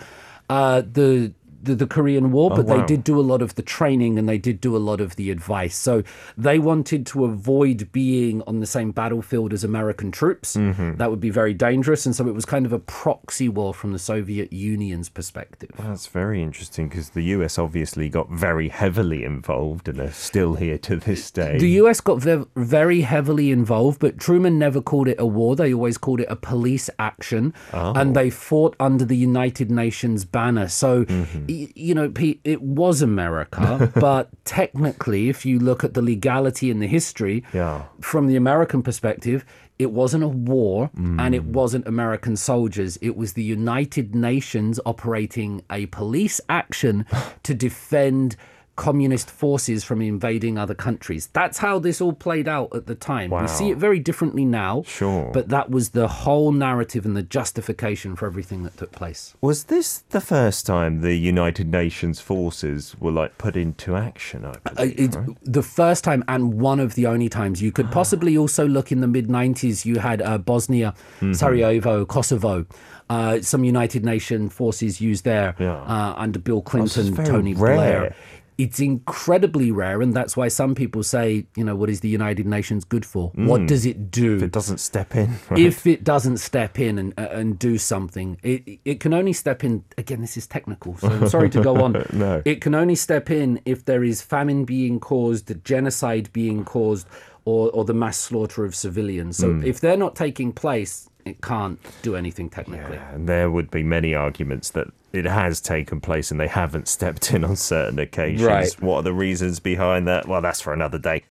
uh, 0.49 0.81
the, 0.81 1.33
the 1.65 1.75
the 1.75 1.87
Korean 1.87 2.31
War, 2.31 2.51
oh, 2.51 2.55
but 2.55 2.65
wow. 2.65 2.77
they 2.77 2.85
did 2.85 3.03
do 3.03 3.19
a 3.19 3.21
lot 3.21 3.41
of 3.41 3.55
the 3.55 3.61
training 3.61 4.17
and 4.17 4.27
they 4.27 4.37
did 4.37 4.61
do 4.61 4.75
a 4.75 4.79
lot 4.79 5.01
of 5.01 5.15
the 5.15 5.29
advice. 5.31 5.75
So 5.75 6.03
they 6.37 6.59
wanted 6.59 7.05
to 7.07 7.25
avoid 7.25 7.91
being 7.91 8.41
on 8.47 8.59
the 8.59 8.65
same 8.65 8.91
battlefield 8.91 9.53
as 9.53 9.63
American 9.63 10.11
troops. 10.11 10.55
Mm-hmm. 10.55 10.95
That 10.95 11.09
would 11.09 11.19
be 11.19 11.29
very 11.29 11.53
dangerous, 11.53 12.05
and 12.05 12.15
so 12.15 12.27
it 12.27 12.33
was 12.33 12.45
kind 12.45 12.65
of 12.65 12.73
a 12.73 12.79
proxy 12.79 13.49
war 13.49 13.73
from 13.73 13.91
the 13.93 13.99
Soviet 13.99 14.51
Union's 14.53 15.09
perspective. 15.09 15.71
That's 15.77 16.07
very 16.07 16.41
interesting 16.41 16.87
because 16.87 17.09
the 17.09 17.23
US 17.35 17.57
obviously 17.57 18.09
got 18.09 18.29
very 18.29 18.69
heavily 18.69 19.23
involved 19.23 19.87
and 19.87 19.99
are 19.99 20.11
still 20.11 20.55
here 20.55 20.77
to 20.79 20.95
this 20.97 21.31
day. 21.31 21.57
The 21.57 21.69
US 21.81 22.01
got 22.01 22.21
ve- 22.21 22.45
very 22.55 23.01
heavily 23.01 23.51
involved, 23.51 23.99
but 23.99 24.17
Truman 24.17 24.57
never 24.59 24.81
called 24.81 25.07
it 25.07 25.19
a 25.19 25.25
war. 25.25 25.55
They 25.55 25.73
always 25.73 25.97
called 25.97 26.19
it 26.19 26.27
a 26.29 26.35
police 26.35 26.89
action. 26.99 27.53
Oh. 27.73 27.93
And 27.93 28.15
they 28.15 28.29
fought 28.29 28.75
under 28.79 29.05
the 29.05 29.17
United 29.17 29.71
Nations 29.71 30.25
banner. 30.25 30.67
So, 30.67 31.05
y- 31.09 31.43
you 31.75 31.95
know, 31.95 32.09
Pete, 32.09 32.39
it 32.43 32.61
was 32.61 33.01
America. 33.01 33.91
but 33.99 34.29
technically, 34.45 35.29
if 35.29 35.45
you 35.45 35.59
look 35.59 35.83
at 35.83 35.93
the 35.93 36.01
legality 36.01 36.71
and 36.71 36.81
the 36.81 36.87
history, 36.87 37.43
Yeah. 37.53 37.83
from 38.01 38.27
the 38.27 38.35
American 38.35 38.81
perspective, 38.83 39.45
it 39.77 39.91
wasn't 39.91 40.23
a 40.23 40.27
war 40.27 40.89
mm. 40.97 41.19
and 41.19 41.35
it 41.35 41.43
wasn't 41.43 41.85
American 41.87 42.37
soldiers. 42.37 42.97
It 43.01 43.17
was 43.17 43.33
the 43.33 43.43
United 43.43 44.15
Nations 44.15 44.79
operating 44.85 45.63
a 45.69 45.87
police 45.87 46.39
action 46.47 47.05
to 47.43 47.53
defend 47.53 48.35
communist 48.75 49.29
forces 49.31 49.83
from 49.85 50.01
invading 50.01 50.57
other 50.57 50.73
countries. 50.73 51.29
That's 51.31 51.59
how 51.59 51.79
this 51.79 52.01
all 52.01 52.11
played 52.13 52.47
out 52.47 52.75
at 52.75 52.87
the 52.87 52.95
time. 52.95 53.29
We 53.31 53.47
see 53.47 53.69
it 53.71 53.77
very 53.77 53.99
differently 53.99 54.43
now. 54.43 54.83
Sure. 54.85 55.31
But 55.33 55.47
that 55.49 55.69
was 55.71 55.89
the 55.91 56.07
whole 56.09 56.51
narrative 56.51 57.05
and 57.05 57.15
the 57.15 57.23
justification 57.23 58.15
for 58.17 58.25
everything 58.25 58.63
that 58.63 58.75
took 58.77 58.91
place. 58.91 59.33
Was 59.39 59.65
this 59.65 60.03
the 60.09 60.19
first 60.19 60.65
time 60.65 60.99
the 61.01 61.15
United 61.15 61.71
Nations 61.71 62.19
forces 62.19 62.95
were 62.99 63.11
like 63.11 63.37
put 63.37 63.55
into 63.55 63.95
action? 63.95 64.45
I 64.45 64.49
Uh, 64.49 64.59
believe, 64.75 64.99
it, 64.99 65.15
right? 65.15 65.29
the 65.43 65.63
first 65.63 66.03
time 66.03 66.23
and 66.27 66.55
one 66.59 66.79
of 66.81 66.95
the 66.95 67.05
only 67.07 67.29
times 67.29 67.61
you 67.61 67.71
could 67.71 67.89
possibly 67.91 68.37
also 68.37 68.67
look 68.67 68.91
in 68.91 68.99
the 68.99 69.07
mid 69.07 69.27
90s 69.29 69.85
you 69.85 69.99
had 69.99 70.21
uh, 70.21 70.37
bosnia 70.37 70.93
Mm-hmm. 71.21 71.33
sarajevo 71.33 72.05
kosovo 72.05 72.65
uh, 73.09 73.39
some 73.41 73.63
united 73.63 74.03
nations 74.03 74.51
forces 74.53 74.99
used 74.99 75.23
there 75.23 75.55
Yeah. 75.59 75.75
uh, 75.75 76.13
under 76.17 76.39
bill 76.39 76.61
clinton 76.61 77.15
tony 77.25 77.53
rare. 77.53 77.75
blair 77.75 78.15
it's 78.57 78.79
incredibly 78.79 79.69
rare 79.71 80.01
and 80.01 80.13
that's 80.13 80.35
why 80.37 80.47
some 80.47 80.73
people 80.75 81.03
say 81.03 81.45
you 81.55 81.63
know 81.63 81.75
what 81.75 81.89
is 81.89 81.99
the 81.99 82.07
united 82.09 82.45
nations 82.45 82.83
good 82.85 83.05
for 83.05 83.31
what 83.35 83.65
does 83.67 83.85
it 83.85 84.11
do 84.11 84.35
Mm. 84.35 84.37
If 84.37 84.43
it 84.43 84.51
doesn't 84.51 84.77
step 84.79 85.15
in, 85.15 85.29
right? 85.49 85.59
if 85.59 85.85
it 85.85 86.03
doesn't 86.03 86.37
step 86.37 86.79
in 86.79 86.97
and 86.99 87.13
uh, 87.17 87.27
and 87.39 87.59
do 87.59 87.77
something, 87.77 88.37
it 88.43 88.79
it 88.85 88.99
can 88.99 89.13
only 89.13 89.33
step 89.33 89.63
in. 89.63 89.83
Again, 89.97 90.21
this 90.21 90.37
is 90.37 90.47
technical, 90.47 90.97
so 90.97 91.07
I'm 91.09 91.27
sorry 91.29 91.49
to 91.49 91.61
go 91.61 91.73
on. 91.83 91.91
No. 92.13 92.41
It 92.45 92.61
can 92.61 92.73
only 92.75 92.95
step 92.95 93.29
in 93.29 93.59
if 93.65 93.85
there 93.85 94.03
is 94.03 94.21
famine 94.21 94.63
being 94.65 94.99
caused, 94.99 95.45
genocide 95.63 96.29
being 96.33 96.63
caused, 96.65 97.07
or 97.45 97.69
or 97.71 97.83
the 97.85 97.93
mass 97.93 98.17
slaughter 98.17 98.63
of 98.65 98.73
civilians. 98.75 99.37
So 99.37 99.47
Hmm. 99.51 99.63
if 99.65 99.79
they're 99.81 99.97
not 100.05 100.15
taking 100.15 100.51
place, 100.53 101.09
it 101.25 101.41
can't 101.41 101.79
do 102.03 102.15
anything 102.15 102.49
technically. 102.49 102.97
and 103.11 103.27
there 103.27 103.49
would 103.49 103.71
be 103.71 103.83
many 103.83 104.13
arguments 104.13 104.69
that 104.71 104.87
it 105.11 105.25
has 105.25 105.59
taken 105.59 105.99
place 105.99 106.29
and 106.31 106.39
they 106.39 106.47
haven't 106.47 106.87
stepped 106.87 107.33
in 107.33 107.43
on 107.43 107.55
certain 107.55 107.99
occasions. 107.99 108.43
Right. 108.47 108.81
What 108.81 108.97
are 108.97 109.03
the 109.03 109.13
reasons 109.13 109.59
behind 109.59 110.07
that? 110.07 110.27
Well, 110.27 110.41
that's 110.41 110.61
for 110.61 110.73
another 110.73 110.99
day. 110.99 111.23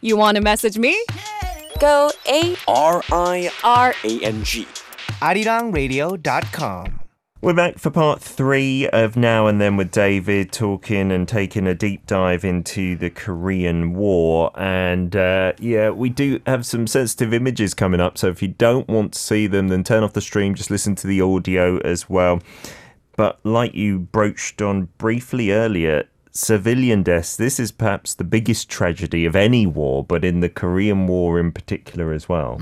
You 0.00 0.16
want 0.16 0.36
to 0.36 0.40
message 0.42 0.78
me? 0.78 0.96
Go 1.80 2.10
A 2.28 2.56
R 2.66 3.02
I 3.12 3.50
R 3.64 3.94
A 4.04 4.20
N 4.22 4.42
G. 4.44 4.66
ArirangRadio.com. 5.20 7.00
We're 7.40 7.54
back 7.54 7.78
for 7.78 7.90
part 7.90 8.20
three 8.20 8.88
of 8.88 9.16
Now 9.16 9.46
and 9.46 9.60
Then 9.60 9.76
with 9.76 9.92
David, 9.92 10.50
talking 10.50 11.12
and 11.12 11.28
taking 11.28 11.68
a 11.68 11.74
deep 11.74 12.04
dive 12.04 12.44
into 12.44 12.96
the 12.96 13.10
Korean 13.10 13.94
War. 13.94 14.50
And 14.56 15.14
uh, 15.14 15.52
yeah, 15.60 15.90
we 15.90 16.08
do 16.08 16.40
have 16.46 16.66
some 16.66 16.88
sensitive 16.88 17.32
images 17.32 17.74
coming 17.74 18.00
up. 18.00 18.18
So 18.18 18.26
if 18.26 18.42
you 18.42 18.48
don't 18.48 18.88
want 18.88 19.12
to 19.12 19.20
see 19.20 19.46
them, 19.46 19.68
then 19.68 19.84
turn 19.84 20.02
off 20.02 20.14
the 20.14 20.20
stream, 20.20 20.56
just 20.56 20.68
listen 20.68 20.96
to 20.96 21.06
the 21.06 21.20
audio 21.20 21.78
as 21.78 22.10
well. 22.10 22.40
But 23.16 23.38
like 23.44 23.72
you 23.72 24.00
broached 24.00 24.60
on 24.60 24.88
briefly 24.98 25.52
earlier, 25.52 26.08
civilian 26.38 27.02
deaths, 27.02 27.36
this 27.36 27.58
is 27.58 27.72
perhaps 27.72 28.14
the 28.14 28.24
biggest 28.24 28.68
tragedy 28.68 29.26
of 29.26 29.34
any 29.34 29.66
war, 29.66 30.04
but 30.04 30.24
in 30.24 30.38
the 30.38 30.48
Korean 30.48 31.06
War 31.08 31.40
in 31.40 31.50
particular 31.50 32.12
as 32.12 32.28
well. 32.28 32.58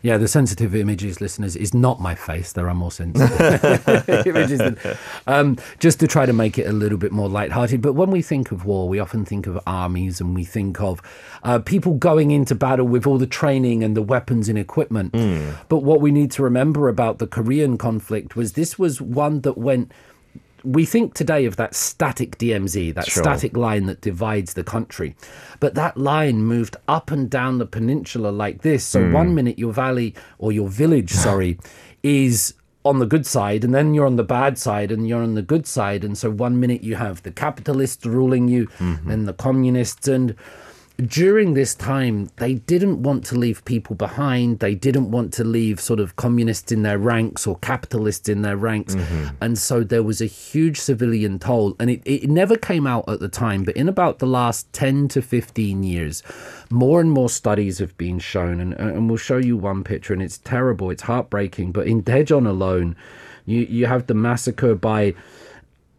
Yeah, 0.00 0.16
the 0.16 0.26
sensitive 0.26 0.74
images, 0.74 1.20
listeners, 1.20 1.54
is 1.54 1.74
not 1.74 2.00
my 2.00 2.14
face. 2.14 2.52
There 2.52 2.68
are 2.68 2.74
more 2.74 2.90
sensitive 2.90 4.08
images. 4.26 4.58
Than, 4.58 4.78
um, 5.26 5.58
just 5.78 6.00
to 6.00 6.06
try 6.06 6.24
to 6.24 6.32
make 6.32 6.58
it 6.58 6.66
a 6.66 6.72
little 6.72 6.96
bit 6.96 7.12
more 7.12 7.28
lighthearted. 7.28 7.82
But 7.82 7.92
when 7.92 8.10
we 8.10 8.22
think 8.22 8.52
of 8.52 8.64
war, 8.64 8.88
we 8.88 8.98
often 8.98 9.26
think 9.26 9.46
of 9.46 9.60
armies 9.66 10.20
and 10.20 10.34
we 10.34 10.44
think 10.44 10.80
of 10.80 11.02
uh, 11.42 11.58
people 11.58 11.94
going 11.94 12.30
into 12.30 12.54
battle 12.54 12.86
with 12.86 13.06
all 13.06 13.18
the 13.18 13.26
training 13.26 13.84
and 13.84 13.94
the 13.94 14.02
weapons 14.02 14.48
and 14.48 14.58
equipment. 14.58 15.12
But 15.68 15.78
what 15.78 16.00
we 16.00 16.10
need 16.10 16.30
to 16.32 16.42
remember 16.42 16.88
about 16.88 17.18
the 17.18 17.26
Korean 17.26 17.76
conflict 17.76 18.34
was 18.34 18.54
this 18.54 18.78
was 18.78 19.00
one 19.00 19.42
that 19.42 19.58
went 19.58 19.92
we 20.64 20.84
think 20.84 21.14
today 21.14 21.44
of 21.46 21.56
that 21.56 21.74
static 21.74 22.38
DMZ, 22.38 22.94
that 22.94 23.06
Sure. 23.06 23.22
static 23.22 23.56
line 23.56 23.86
that 23.86 24.00
divides 24.00 24.54
the 24.54 24.64
country. 24.64 25.14
But 25.58 25.74
that 25.74 25.96
line 25.96 26.42
moved 26.42 26.76
up 26.88 27.10
and 27.10 27.28
down 27.30 27.58
the 27.58 27.66
peninsula 27.66 28.28
like 28.30 28.62
this. 28.62 28.84
So 28.84 29.02
Hmm. 29.04 29.12
one 29.12 29.34
minute 29.34 29.58
your 29.58 29.72
valley 29.72 30.14
or 30.38 30.52
your 30.52 30.68
village, 30.68 31.10
sorry, 31.26 31.58
is 32.02 32.54
on 32.84 32.98
the 32.98 33.06
good 33.06 33.26
side, 33.26 33.62
and 33.62 33.74
then 33.74 33.92
you're 33.92 34.06
on 34.06 34.16
the 34.16 34.24
bad 34.24 34.56
side, 34.58 34.90
and 34.90 35.06
you're 35.06 35.22
on 35.22 35.34
the 35.34 35.42
good 35.42 35.66
side. 35.66 36.02
And 36.02 36.16
so 36.16 36.30
one 36.30 36.58
minute 36.58 36.82
you 36.82 36.96
have 36.96 37.22
the 37.22 37.30
capitalists 37.30 38.06
ruling 38.06 38.48
you, 38.48 38.68
Mm-hmm. 38.78 39.10
and 39.10 39.28
the 39.28 39.34
communists. 39.34 40.08
And 40.08 40.34
during 41.08 41.54
this 41.54 41.74
time, 41.74 42.30
they 42.36 42.54
didn't 42.54 43.02
want 43.02 43.24
to 43.26 43.36
leave 43.36 43.64
people 43.64 43.96
behind. 43.96 44.58
They 44.58 44.74
didn't 44.74 45.10
want 45.10 45.32
to 45.34 45.44
leave 45.44 45.80
sort 45.80 46.00
of 46.00 46.16
communists 46.16 46.72
in 46.72 46.82
their 46.82 46.98
ranks 46.98 47.46
or 47.46 47.56
capitalists 47.58 48.28
in 48.28 48.42
their 48.42 48.56
ranks. 48.56 48.94
Mm-hmm. 48.94 49.36
And 49.40 49.58
so 49.58 49.84
there 49.84 50.02
was 50.02 50.20
a 50.20 50.26
huge 50.26 50.80
civilian 50.80 51.38
toll. 51.38 51.76
And 51.78 51.90
it, 51.90 52.02
it 52.04 52.28
never 52.28 52.56
came 52.56 52.86
out 52.86 53.08
at 53.08 53.20
the 53.20 53.28
time, 53.28 53.64
but 53.64 53.76
in 53.76 53.88
about 53.88 54.18
the 54.18 54.26
last 54.26 54.72
10 54.72 55.08
to 55.08 55.22
15 55.22 55.82
years, 55.82 56.22
more 56.70 57.00
and 57.00 57.10
more 57.10 57.28
studies 57.28 57.78
have 57.78 57.96
been 57.96 58.18
shown. 58.18 58.60
And, 58.60 58.74
uh, 58.74 58.94
and 58.94 59.08
we'll 59.08 59.18
show 59.18 59.38
you 59.38 59.56
one 59.56 59.84
picture, 59.84 60.12
and 60.12 60.22
it's 60.22 60.38
terrible, 60.38 60.90
it's 60.90 61.02
heartbreaking. 61.02 61.72
But 61.72 61.86
in 61.86 62.02
Daejeon 62.02 62.46
alone, 62.48 62.96
you, 63.46 63.60
you 63.60 63.86
have 63.86 64.06
the 64.06 64.14
massacre 64.14 64.74
by 64.74 65.14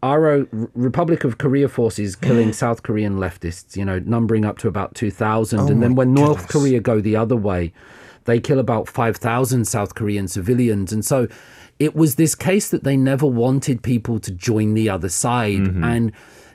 RO, 0.02 0.46
Republic 0.74 1.24
of 1.24 1.38
Korea 1.38 1.68
forces 1.68 2.16
killing 2.16 2.52
South 2.52 2.82
Korean 2.82 3.16
leftists, 3.16 3.76
you 3.76 3.84
know, 3.84 4.00
numbering 4.00 4.44
up 4.44 4.58
to 4.58 4.68
about 4.68 4.94
2,000. 4.94 5.58
Oh 5.58 5.66
and 5.66 5.82
then 5.82 5.94
when 5.94 6.14
North. 6.14 6.48
Korea 6.48 6.80
go 6.80 7.00
the 7.00 7.16
other 7.16 7.36
way, 7.36 7.72
they 8.24 8.40
kill 8.40 8.58
about 8.58 8.88
5,000 8.88 9.64
South 9.66 9.94
Korean 9.94 10.28
civilians. 10.28 10.92
And 10.92 11.04
so 11.04 11.28
it 11.78 11.94
was 11.94 12.16
this 12.16 12.34
case 12.34 12.68
that 12.70 12.84
they 12.84 12.96
never 12.96 13.26
wanted 13.26 13.82
people 13.82 14.18
to 14.20 14.30
join 14.30 14.74
the 14.74 14.88
other 14.88 15.08
side. 15.08 15.60
Mm-hmm. 15.60 15.84
And 15.84 16.12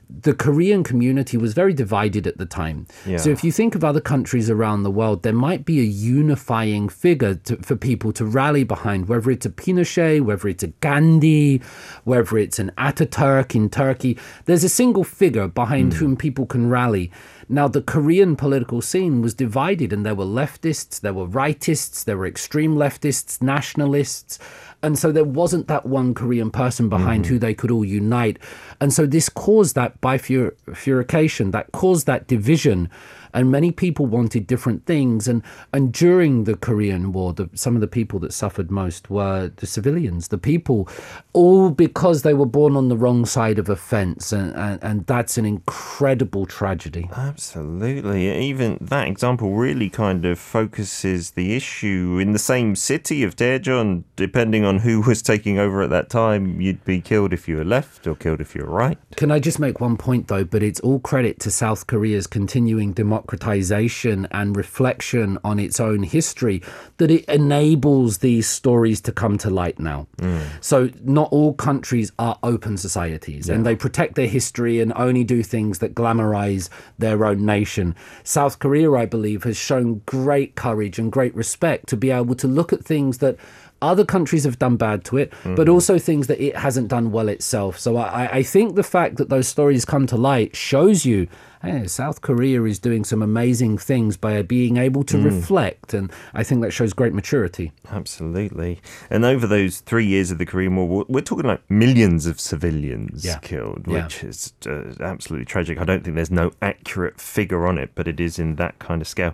the 0.10 0.34
Korean 0.34 0.84
community 0.84 1.38
was 1.38 1.54
very 1.54 1.74
divided 1.74 2.26
at 2.28 2.38
the 2.38 2.46
time. 2.46 2.88
Yeah. 3.06 3.18
So 3.18 3.30
if 3.30 3.44
you 3.44 3.52
think 3.52 3.76
of 3.76 3.84
other 3.84 4.00
countries 4.00 4.50
around 4.50 4.84
the 4.84 4.92
world, 4.92 5.24
there 5.24 5.34
might 5.34 5.66
be 5.66 5.80
a 5.80 5.84
unifying 5.84 6.88
figure 6.88 7.36
to, 7.36 7.58
for 7.58 7.76
people 7.76 8.14
to 8.14 8.26
rally 8.26 8.64
behind, 8.64 9.10
whether 9.10 9.30
it's 9.30 9.46
a 9.46 9.50
Pinochet, 9.50 10.22
whether 10.22 10.48
it's 10.48 10.64
a 10.64 10.68
Gandhi, 10.68 11.62
whether 12.06 12.38
it's 12.38 12.58
an 12.58 12.72
Ataturk 12.78 13.54
in 13.54 13.70
Turkey. 13.70 14.18
There's 14.46 14.64
a 14.64 14.70
single 14.70 15.04
figure 15.04 15.48
behind 15.48 15.94
hmm. 15.94 16.00
whom 16.00 16.18
people 16.18 16.46
can 16.46 16.70
rally. 16.70 17.12
Now, 17.50 17.70
the 17.70 17.82
Korean 17.82 18.36
political 18.36 18.82
scene 18.82 19.22
was 19.22 19.34
divided, 19.34 19.94
and 19.94 20.06
there 20.06 20.16
were 20.16 20.26
leftists, 20.26 21.00
there 21.00 21.14
were 21.14 21.28
rightists, 21.28 22.04
there 22.04 22.18
were 22.18 22.28
extreme 22.28 22.76
leftists, 22.76 23.42
nationalists. 23.42 24.38
And 24.84 25.00
so 25.00 25.12
there 25.12 25.24
wasn't 25.24 25.68
that 25.68 25.86
one 25.86 26.14
Korean 26.14 26.52
person 26.52 26.90
behind 26.90 27.24
mm-hmm. 27.24 27.34
who 27.34 27.40
they 27.40 27.54
could 27.54 27.72
all 27.72 27.86
unite. 27.86 28.38
And 28.82 28.92
so 28.92 29.06
this 29.06 29.30
caused 29.30 29.76
that 29.76 30.00
bifurcation, 30.02 31.52
that 31.52 31.72
caused 31.72 32.06
that 32.06 32.28
division. 32.28 32.90
And 33.34 33.52
many 33.52 33.72
people 33.72 34.06
wanted 34.06 34.48
different 34.48 34.86
things. 34.86 35.28
And, 35.28 35.44
and 35.74 35.94
during 35.94 36.46
the 36.46 36.56
Korean 36.56 37.12
War, 37.12 37.34
the, 37.34 37.50
some 37.54 37.76
of 37.76 37.82
the 37.82 37.88
people 37.88 38.20
that 38.20 38.34
suffered 38.34 38.72
most 38.72 39.10
were 39.10 39.52
the 39.56 39.68
civilians, 39.68 40.30
the 40.30 40.38
people, 40.38 40.88
all 41.34 41.70
because 41.70 42.22
they 42.22 42.34
were 42.34 42.46
born 42.46 42.76
on 42.76 42.90
the 42.90 42.98
wrong 42.98 43.26
side 43.26 43.60
of 43.60 43.70
a 43.70 43.76
fence. 43.76 44.32
And, 44.32 44.56
and, 44.56 44.84
and 44.84 45.06
that's 45.06 45.38
an 45.38 45.46
incredible 45.46 46.46
tragedy. 46.46 47.10
Absolutely. 47.16 48.30
Even 48.40 48.78
that 48.82 49.08
example 49.08 49.54
really 49.54 49.90
kind 49.90 50.26
of 50.26 50.40
focuses 50.40 51.32
the 51.32 51.56
issue 51.56 52.20
in 52.22 52.34
the 52.34 52.40
same 52.40 52.76
city 52.76 53.24
of 53.24 53.36
Daejeon. 53.36 54.04
Depending 54.16 54.66
on 54.66 54.80
who 54.80 55.02
was 55.02 55.22
taking 55.22 55.60
over 55.60 55.82
at 55.82 55.90
that 55.90 56.10
time, 56.10 56.60
you'd 56.62 56.84
be 56.86 57.02
killed 57.02 57.34
if 57.34 57.48
you 57.48 57.58
were 57.58 57.66
left 57.66 58.08
or 58.08 58.16
killed 58.16 58.42
if 58.42 58.56
you 58.56 58.64
were 58.64 58.72
right. 58.72 58.98
Can 59.16 59.32
I 59.32 59.40
just 59.40 59.60
make 59.60 59.80
one 59.80 59.98
point 59.98 60.28
though? 60.28 60.44
But 60.44 60.64
it's 60.64 60.80
all 60.82 61.00
credit 61.00 61.40
to 61.42 61.52
South 61.52 61.88
Korea's 61.88 62.28
continuing 62.28 62.94
democratization 63.18 64.28
and 64.32 64.56
reflection 64.56 65.38
on 65.44 65.60
its 65.60 65.80
own 65.80 66.04
history 66.04 66.62
that 66.98 67.12
it 67.12 67.26
enables 67.26 68.20
these 68.20 68.48
stories 68.48 69.02
to 69.02 69.12
come 69.12 69.38
to 69.38 69.50
light 69.50 69.80
now. 69.80 70.08
Mm. 70.18 70.42
So, 70.62 70.90
not 71.04 71.30
all 71.32 71.54
countries 71.54 72.12
are 72.20 72.38
open 72.44 72.78
societies 72.78 73.50
and 73.50 73.66
they 73.66 73.76
protect 73.76 74.16
their 74.16 74.28
history 74.28 74.80
and 74.80 74.94
only 74.96 75.24
do 75.24 75.44
things 75.44 75.80
that 75.80 75.96
glamorize 75.96 76.70
their 76.98 77.26
own 77.26 77.46
nation. 77.46 77.96
South 78.24 78.60
Korea, 78.60 78.92
I 78.94 79.06
believe, 79.06 79.44
has 79.44 79.58
shown 79.58 80.02
great 80.06 80.56
courage 80.56 81.00
and 81.00 81.12
great 81.12 81.36
respect 81.36 81.88
to 81.90 81.98
be 81.98 82.12
able 82.12 82.36
to 82.36 82.48
look 82.48 82.74
at 82.74 82.84
things 82.84 83.18
that 83.20 83.38
other 83.80 84.04
countries 84.04 84.44
have 84.44 84.58
done 84.58 84.76
bad 84.76 85.04
to 85.06 85.18
it, 85.18 85.32
but 85.44 85.68
mm. 85.68 85.74
also 85.74 86.00
things 86.00 86.26
that 86.28 86.44
it 86.44 86.56
hasn't 86.56 86.88
done 86.88 87.12
well 87.12 87.30
itself. 87.30 87.78
So 87.80 87.98
I, 87.98 88.26
I- 88.26 88.38
I 88.38 88.44
think 88.44 88.76
the 88.76 88.84
fact 88.84 89.18
that 89.18 89.30
those 89.30 89.48
stories 89.48 89.86
come 89.86 90.08
to 90.08 90.18
light 90.18 90.56
shows 90.56 91.06
you, 91.06 91.28
hey, 91.62 91.88
South 91.88 92.22
Korea 92.22 92.64
is 92.64 92.80
doing 92.80 93.04
some 93.04 93.22
amazing 93.22 93.78
things 93.78 94.16
by 94.18 94.42
being 94.42 94.78
able 94.78 95.04
to 95.06 95.18
reflect, 95.20 95.94
and 95.94 96.12
I 96.34 96.44
think 96.44 96.62
that 96.62 96.72
shows 96.72 96.94
great 96.94 97.14
maturity. 97.14 97.72
Absolutely. 97.92 98.80
And 99.10 99.26
over 99.26 99.48
those 99.48 99.80
three 99.82 100.06
years 100.06 100.32
of 100.32 100.38
the 100.38 100.46
Korean 100.46 100.76
War, 100.76 101.06
we're- 101.08 101.22
talking 101.24 101.46
like 101.46 101.62
millions 101.70 102.26
of 102.26 102.40
civilians 102.40 103.26
Yeah. 103.26 103.38
killed, 103.40 103.86
Yeah. 103.88 104.04
which 104.06 104.24
is 104.24 104.54
uh, 104.66 104.94
absolutely 105.02 105.46
tragic. 105.46 105.78
I 105.80 105.84
don't 105.84 106.04
think 106.04 106.16
there's 106.16 106.32
no 106.32 106.52
accurate 106.62 107.20
figure 107.20 107.66
on 107.68 107.78
it, 107.78 107.92
but 107.96 108.08
it 108.08 108.20
is 108.20 108.40
in 108.40 108.56
that 108.56 108.80
kind 108.80 109.02
of 109.02 109.08
scale. 109.08 109.34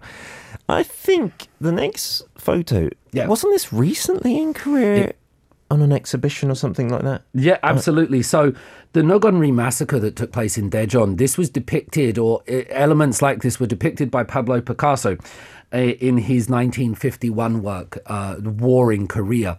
I 0.69 0.81
think 0.83 1.47
the 1.59 1.71
next 1.71 2.23
photo, 2.38 2.89
Yeah. 3.12 3.27
wasn't 3.27 3.53
this 3.53 3.71
recently 3.73 4.38
in 4.41 4.53
Korea 4.53 5.13
on 5.73 5.81
an 5.81 5.91
exhibition 5.91 6.51
or 6.51 6.55
something 6.55 6.88
like 6.88 7.01
that? 7.01 7.23
Yeah, 7.33 7.57
absolutely. 7.63 8.21
So 8.21 8.53
the 8.93 9.01
No 9.01 9.17
Gun 9.17 9.39
Ri 9.39 9.51
massacre 9.51 9.99
that 9.99 10.15
took 10.15 10.31
place 10.31 10.55
in 10.55 10.69
Daejeon, 10.69 11.17
this 11.17 11.36
was 11.36 11.49
depicted, 11.49 12.19
or 12.19 12.43
uh, 12.47 12.62
elements 12.69 13.23
like 13.23 13.41
this 13.41 13.59
were 13.59 13.65
depicted 13.65 14.12
by 14.12 14.23
Pablo 14.23 14.62
Picasso 14.62 15.17
uh, 15.73 15.77
in 15.77 16.17
his 16.17 16.47
1951 16.47 17.63
work, 17.63 17.97
uh, 18.05 18.36
War 18.39 18.93
in 18.93 19.07
Korea. 19.07 19.57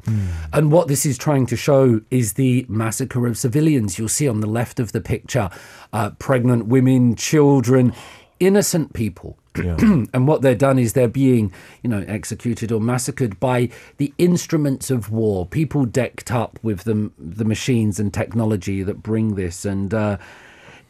And 0.52 0.70
what 0.70 0.86
this 0.86 1.04
is 1.04 1.18
trying 1.18 1.46
to 1.46 1.56
show 1.56 2.00
is 2.12 2.34
the 2.34 2.64
massacre 2.68 3.26
of 3.26 3.36
civilians. 3.36 3.98
You'll 3.98 4.08
see 4.08 4.28
on 4.28 4.38
the 4.38 4.46
left 4.46 4.78
of 4.78 4.92
the 4.92 5.00
picture 5.00 5.50
uh, 5.92 6.10
pregnant 6.10 6.66
women, 6.66 7.16
children, 7.16 7.92
innocent 8.38 8.92
people. 8.92 9.36
and 10.12 10.26
what 10.28 10.42
they're 10.42 10.54
done 10.54 10.78
is 10.78 10.92
they're 10.94 11.08
being, 11.08 11.52
you 11.82 11.88
know, 11.90 12.04
executed 12.08 12.72
or 12.72 12.80
massacred 12.80 13.38
by 13.40 13.68
the 13.98 14.12
instruments 14.18 14.90
of 14.90 15.10
war. 15.10 15.46
People 15.46 15.84
decked 15.84 16.30
up 16.32 16.58
with 16.62 16.84
the 16.84 17.10
the 17.18 17.44
machines 17.44 18.00
and 18.00 18.12
technology 18.12 18.82
that 18.82 19.02
bring 19.02 19.34
this. 19.36 19.64
And 19.64 19.94
uh, 19.94 20.18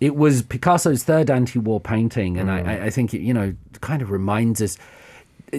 it 0.00 0.16
was 0.16 0.42
Picasso's 0.42 1.04
third 1.04 1.30
anti-war 1.30 1.80
painting, 1.80 2.38
and 2.38 2.50
I, 2.50 2.60
I- 2.60 2.84
I 2.86 2.90
think 2.90 3.14
it, 3.14 3.20
you 3.20 3.34
know, 3.34 3.54
kind 3.80 4.02
of 4.02 4.10
reminds 4.10 4.60
us. 4.62 4.76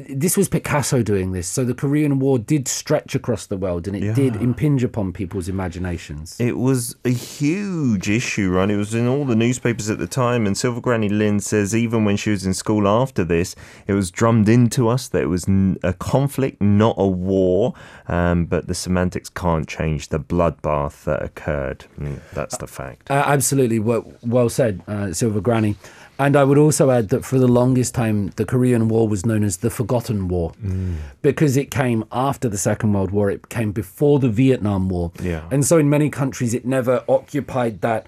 This 0.10 0.38
was 0.38 0.50
Picasso 0.50 1.02
doing 1.02 1.32
this, 1.32 1.48
so 1.48 1.64
the 1.64 1.74
Korean 1.74 2.20
War 2.20 2.40
did 2.40 2.68
stretch 2.68 3.16
across 3.16 3.46
the 3.46 3.58
world, 3.58 3.88
and 3.88 3.96
it 3.96 4.16
did 4.16 4.36
impinge 4.36 4.84
upon 4.84 5.14
people's 5.14 5.48
imaginations. 5.48 6.40
It 6.40 6.58
was 6.58 6.96
a 7.06 7.10
huge 7.10 8.10
issue, 8.10 8.52
right? 8.52 8.70
It 8.70 8.78
was 8.78 8.94
in 8.94 9.08
all 9.08 9.26
the 9.26 9.36
newspapers 9.36 9.90
at 9.90 10.00
the 10.00 10.08
time, 10.08 10.46
and 10.46 10.58
Silver 10.58 10.82
Granny 10.82 11.10
Lynn 11.10 11.40
says 11.40 11.76
even 11.76 12.06
when 12.06 12.18
she 12.18 12.32
was 12.32 12.46
in 12.46 12.54
school 12.54 12.88
after 12.88 13.24
this, 13.24 13.56
it 13.88 13.94
was 13.94 14.12
drummed 14.12 14.50
into 14.50 14.88
us 14.88 15.08
that 15.10 15.24
it 15.24 15.28
was 15.28 15.46
a 15.84 15.94
conflict, 15.94 16.62
not 16.62 16.96
a 16.98 17.08
war. 17.08 17.74
Um, 18.08 18.46
but 18.46 18.68
the 18.68 18.76
semantics 18.76 19.30
can't 19.30 19.68
change 19.68 20.10
the 20.10 20.20
bloodbath 20.20 21.04
that 21.06 21.24
occurred. 21.24 21.86
That's 22.34 22.58
the 22.58 22.68
fact. 22.68 23.10
Uh, 23.10 23.24
absolutely, 23.26 23.80
well, 23.80 24.12
well 24.22 24.50
said, 24.50 24.82
uh, 24.88 25.14
Silver 25.14 25.42
Granny. 25.42 25.76
And 26.18 26.36
I 26.36 26.44
would 26.44 26.58
also 26.58 26.92
add 26.92 27.10
that 27.10 27.26
for 27.26 27.38
the 27.40 27.48
longest 27.48 27.94
time, 27.94 28.28
the 28.38 28.46
Korean 28.46 28.88
War 28.88 29.08
was 29.08 29.26
known 29.26 29.44
as 29.44 29.58
the 29.58 29.70
Forgotten 29.70 30.28
War 30.28 30.54
mm. 30.64 30.96
because 31.22 31.58
it 31.58 31.72
came 31.72 32.06
after 32.12 32.48
the 32.48 32.58
Second 32.58 32.94
World 32.94 33.12
War. 33.12 33.30
It 33.30 33.50
came 33.50 33.72
before 33.72 34.20
the 34.20 34.30
Vietnam 34.30 34.88
War. 34.88 35.12
Yeah. 35.22 35.44
And 35.52 35.66
so 35.66 35.78
in 35.78 35.90
many 35.90 36.10
countries, 36.10 36.54
it 36.54 36.66
never 36.66 37.04
occupied 37.10 37.82
that 37.82 38.08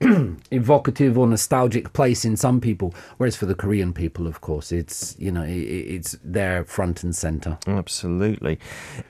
evocative 0.50 1.18
or 1.18 1.26
nostalgic 1.26 1.92
place 1.92 2.24
in 2.24 2.36
some 2.36 2.60
people. 2.60 2.94
Whereas 3.18 3.36
for 3.36 3.46
the 3.46 3.54
Korean 3.54 3.92
people, 3.92 4.26
of 4.26 4.40
course, 4.40 4.72
it's, 4.72 5.14
you 5.18 5.30
know, 5.30 5.42
i 5.42 5.46
i- 5.46 5.86
it's 5.96 6.16
there 6.24 6.64
front 6.64 7.02
and 7.04 7.14
center. 7.14 7.58
Absolutely. 7.66 8.58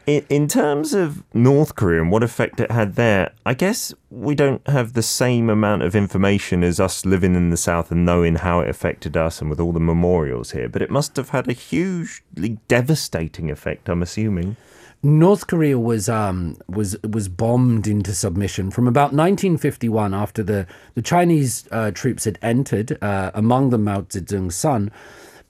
In, 0.07 0.25
in 0.29 0.49
terms 0.49 0.95
of 0.95 1.23
North 1.35 1.75
Korea 1.75 2.03
and 2.03 2.11
what 2.11 2.23
effect 2.23 2.61
it 2.61 2.71
had 2.71 2.95
there, 2.97 3.33
I 3.47 3.55
guess 3.55 3.95
we 4.11 4.35
don't 4.35 4.67
have 4.69 4.95
the 4.95 5.03
same 5.03 5.49
amount 5.51 5.83
of 5.83 5.95
information 5.95 6.65
as 6.65 6.81
us 6.81 7.05
living 7.07 7.35
in 7.35 7.51
the 7.51 7.57
South 7.57 7.91
and 7.91 8.05
knowing 8.05 8.37
how 8.37 8.61
it 8.61 8.69
affected 8.69 9.17
us 9.17 9.41
and 9.41 9.51
with 9.51 9.61
all 9.61 9.73
the 9.73 9.81
memorials 9.81 10.51
here, 10.53 10.69
but 10.69 10.83
it 10.83 10.91
must 10.91 11.17
have 11.17 11.31
had 11.31 11.49
a 11.49 11.53
hugely 11.53 12.59
devastating 12.69 13.51
effect, 13.51 13.89
I'm 13.89 14.03
assuming. 14.03 14.57
North 15.03 15.47
Korea 15.47 15.79
was 15.79 16.09
um, 16.09 16.57
was 16.69 16.97
was 17.05 17.29
bombed 17.29 17.87
into 17.87 18.13
submission 18.13 18.71
from 18.73 18.89
about 18.89 19.13
1951 19.13 20.13
after 20.13 20.43
the 20.43 20.67
the 20.95 21.03
Chinese 21.03 21.69
uh, 21.71 21.93
troops 21.93 22.25
had 22.25 22.39
entered, 22.43 23.01
uh, 23.03 23.31
among 23.35 23.71
them 23.71 23.85
Mao 23.85 24.01
Zedong's 24.03 24.57
son. 24.57 24.91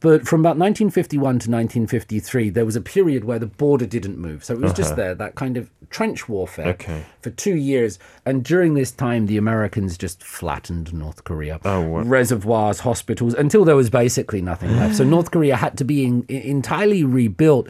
But 0.01 0.29
from 0.29 0.43
about 0.43 0.51
1951 0.59 1.21
to 1.21 1.51
1953, 1.51 2.51
there 2.51 2.65
was 2.65 2.77
a 2.77 2.81
period 2.81 3.25
where 3.25 3.41
the 3.41 3.47
border 3.49 3.85
didn't 3.85 4.17
move, 4.17 4.45
so 4.45 4.55
it 4.55 4.61
was 4.61 4.73
just 4.73 4.95
there, 4.95 5.13
that 5.17 5.35
kind 5.35 5.57
of 5.57 5.71
trench 5.91 6.29
warfare 6.29 6.69
Okay. 6.69 7.05
for 7.21 7.31
two 7.31 7.57
years. 7.57 7.99
And 8.25 8.45
during 8.45 8.75
this 8.75 8.93
time, 8.93 9.27
the 9.27 9.37
Americans 9.39 9.99
just 9.99 10.23
flattened 10.23 10.95
North 10.95 11.25
Korea. 11.25 11.59
Oh, 11.65 11.81
what- 11.83 12.07
Reservoirs, 12.07 12.79
hospitals, 12.81 13.35
until 13.35 13.65
there 13.65 13.75
was 13.75 13.91
basically 13.91 14.41
nothing 14.41 14.71
left. 14.77 14.95
So 14.95 15.03
North 15.03 15.33
Korea 15.33 15.57
had 15.57 15.77
to 15.79 15.85
be 15.85 16.05
in, 16.05 16.25
entirely 16.29 17.03
rebuilt. 17.03 17.67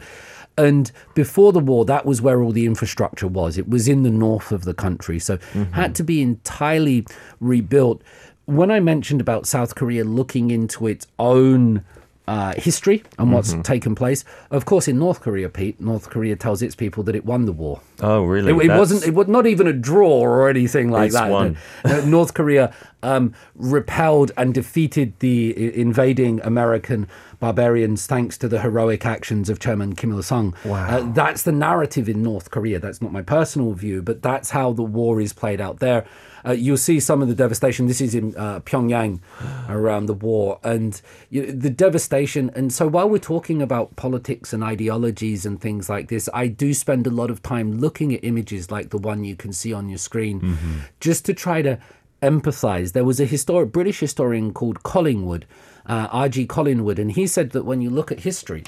And 0.59 0.91
before 1.13 1.53
the 1.53 1.59
war, 1.59 1.85
that 1.85 2.05
was 2.05 2.21
where 2.21 2.41
all 2.41 2.51
the 2.51 2.65
infrastructure 2.65 3.27
was. 3.27 3.57
It 3.57 3.69
was 3.69 3.87
in 3.87 4.03
the 4.03 4.09
north 4.09 4.51
of 4.51 4.65
the 4.65 4.73
country. 4.73 5.17
So 5.17 5.37
mm-hmm. 5.37 5.71
had 5.71 5.95
to 5.95 6.03
be 6.03 6.21
entirely 6.21 7.05
rebuilt. 7.39 8.03
When 8.45 8.69
I 8.69 8.81
mentioned 8.81 9.21
about 9.21 9.47
South 9.47 9.75
Korea 9.75 10.03
looking 10.03 10.51
into 10.51 10.85
its 10.87 11.07
own 11.17 11.85
uh, 12.29 12.53
history 12.57 13.01
and 13.17 13.33
what's 13.33 13.55
taken 13.63 13.95
place, 13.95 14.23
of 14.51 14.65
course, 14.65 14.87
in 14.87 14.99
North 14.99 15.19
Korea, 15.19 15.49
Pete, 15.49 15.81
North 15.81 16.11
Korea 16.11 16.35
tells 16.35 16.61
its 16.61 16.75
people 16.75 17.01
that 17.05 17.15
it 17.15 17.25
won 17.25 17.45
the 17.45 17.51
war. 17.51 17.81
Oh, 18.01 18.23
really? 18.23 18.51
It, 18.51 18.69
it 18.69 18.77
wasn't. 18.77 19.03
It 19.03 19.15
was 19.15 19.27
not 19.27 19.47
even 19.47 19.65
a 19.65 19.73
draw 19.73 20.19
or 20.19 20.47
anything 20.47 20.91
like 20.91 21.11
that. 21.13 21.27
No, 21.27 22.05
North 22.05 22.35
Korea 22.35 22.71
um, 23.01 23.33
repelled 23.55 24.31
and 24.37 24.53
defeated 24.53 25.17
the 25.19 25.75
invading 25.75 26.39
American 26.41 27.07
barbarians 27.39 28.05
thanks 28.05 28.37
to 28.37 28.47
the 28.47 28.61
heroic 28.61 29.07
actions 29.07 29.49
of 29.49 29.59
Chairman 29.59 29.95
Kim 29.95 30.11
Il 30.11 30.21
Sung. 30.21 30.55
Wow. 30.65 31.11
that's 31.15 31.41
the 31.41 31.51
narrative 31.51 32.07
in 32.07 32.21
North 32.21 32.51
Korea. 32.51 32.77
That's 32.77 33.01
not 33.01 33.11
my 33.11 33.23
personal 33.23 33.73
view, 33.73 34.03
but 34.03 34.21
that's 34.21 34.51
how 34.51 34.71
the 34.71 34.83
war 34.83 35.19
is 35.19 35.33
played 35.33 35.59
out 35.59 35.79
there. 35.79 36.05
Uh, 36.45 36.51
you'll 36.51 36.77
see 36.77 36.99
some 36.99 37.21
of 37.21 37.27
the 37.27 37.35
devastation. 37.35 37.87
This 37.87 38.01
is 38.01 38.15
in 38.15 38.35
uh, 38.35 38.59
Pyongyang 38.61 39.19
around 39.67 40.07
the 40.07 40.13
war, 40.13 40.59
and 40.63 41.01
you 41.29 41.45
know, 41.45 41.51
the 41.51 41.69
devastation. 41.69 42.51
And 42.55 42.71
so, 42.71 42.87
while 42.87 43.09
we're 43.09 43.19
talking 43.19 43.61
about 43.61 43.95
politics 43.95 44.53
and 44.53 44.63
ideologies 44.63 45.45
and 45.45 45.59
things 45.59 45.89
like 45.89 46.07
this, 46.09 46.29
I 46.33 46.47
do 46.47 46.73
spend 46.73 47.07
a 47.07 47.11
lot 47.11 47.29
of 47.29 47.41
time 47.41 47.79
looking 47.79 48.13
at 48.13 48.23
images 48.23 48.71
like 48.71 48.89
the 48.89 48.97
one 48.97 49.23
you 49.23 49.35
can 49.35 49.53
see 49.53 49.73
on 49.73 49.89
your 49.89 49.97
screen, 49.97 50.57
just 50.99 51.25
to 51.25 51.33
try 51.33 51.61
to 51.61 51.79
empathize. 52.21 52.93
There 52.93 53.05
was 53.05 53.19
a 53.19 53.25
historic 53.25 53.71
British 53.71 53.99
historian 53.99 54.53
called 54.53 54.83
Collingwood, 54.83 55.45
uh, 55.85 56.07
R.G. 56.11 56.45
Collingwood, 56.47 56.99
and 56.99 57.11
he 57.11 57.27
said 57.27 57.51
that 57.51 57.63
when 57.63 57.81
you 57.81 57.89
look 57.89 58.11
at 58.11 58.21
history, 58.21 58.63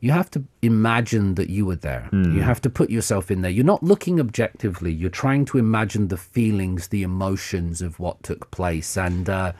you 0.00 0.12
have 0.12 0.30
to 0.30 0.44
imagine 0.62 1.34
that 1.34 1.50
you 1.50 1.66
were 1.66 1.76
there. 1.76 2.08
You 2.12 2.42
have 2.42 2.60
to 2.62 2.70
put 2.70 2.88
yourself 2.88 3.30
in 3.30 3.42
there. 3.42 3.50
You're 3.50 3.64
not 3.64 3.82
looking 3.82 4.20
objectively. 4.20 4.92
You're 4.92 5.10
trying 5.10 5.44
to 5.46 5.58
imagine 5.58 6.08
the 6.08 6.16
feelings, 6.16 6.88
the 6.88 7.02
emotions 7.02 7.82
of 7.82 7.98
what 7.98 8.22
took 8.22 8.50
place. 8.52 8.96
And 8.96 9.28
uh, 9.28 9.52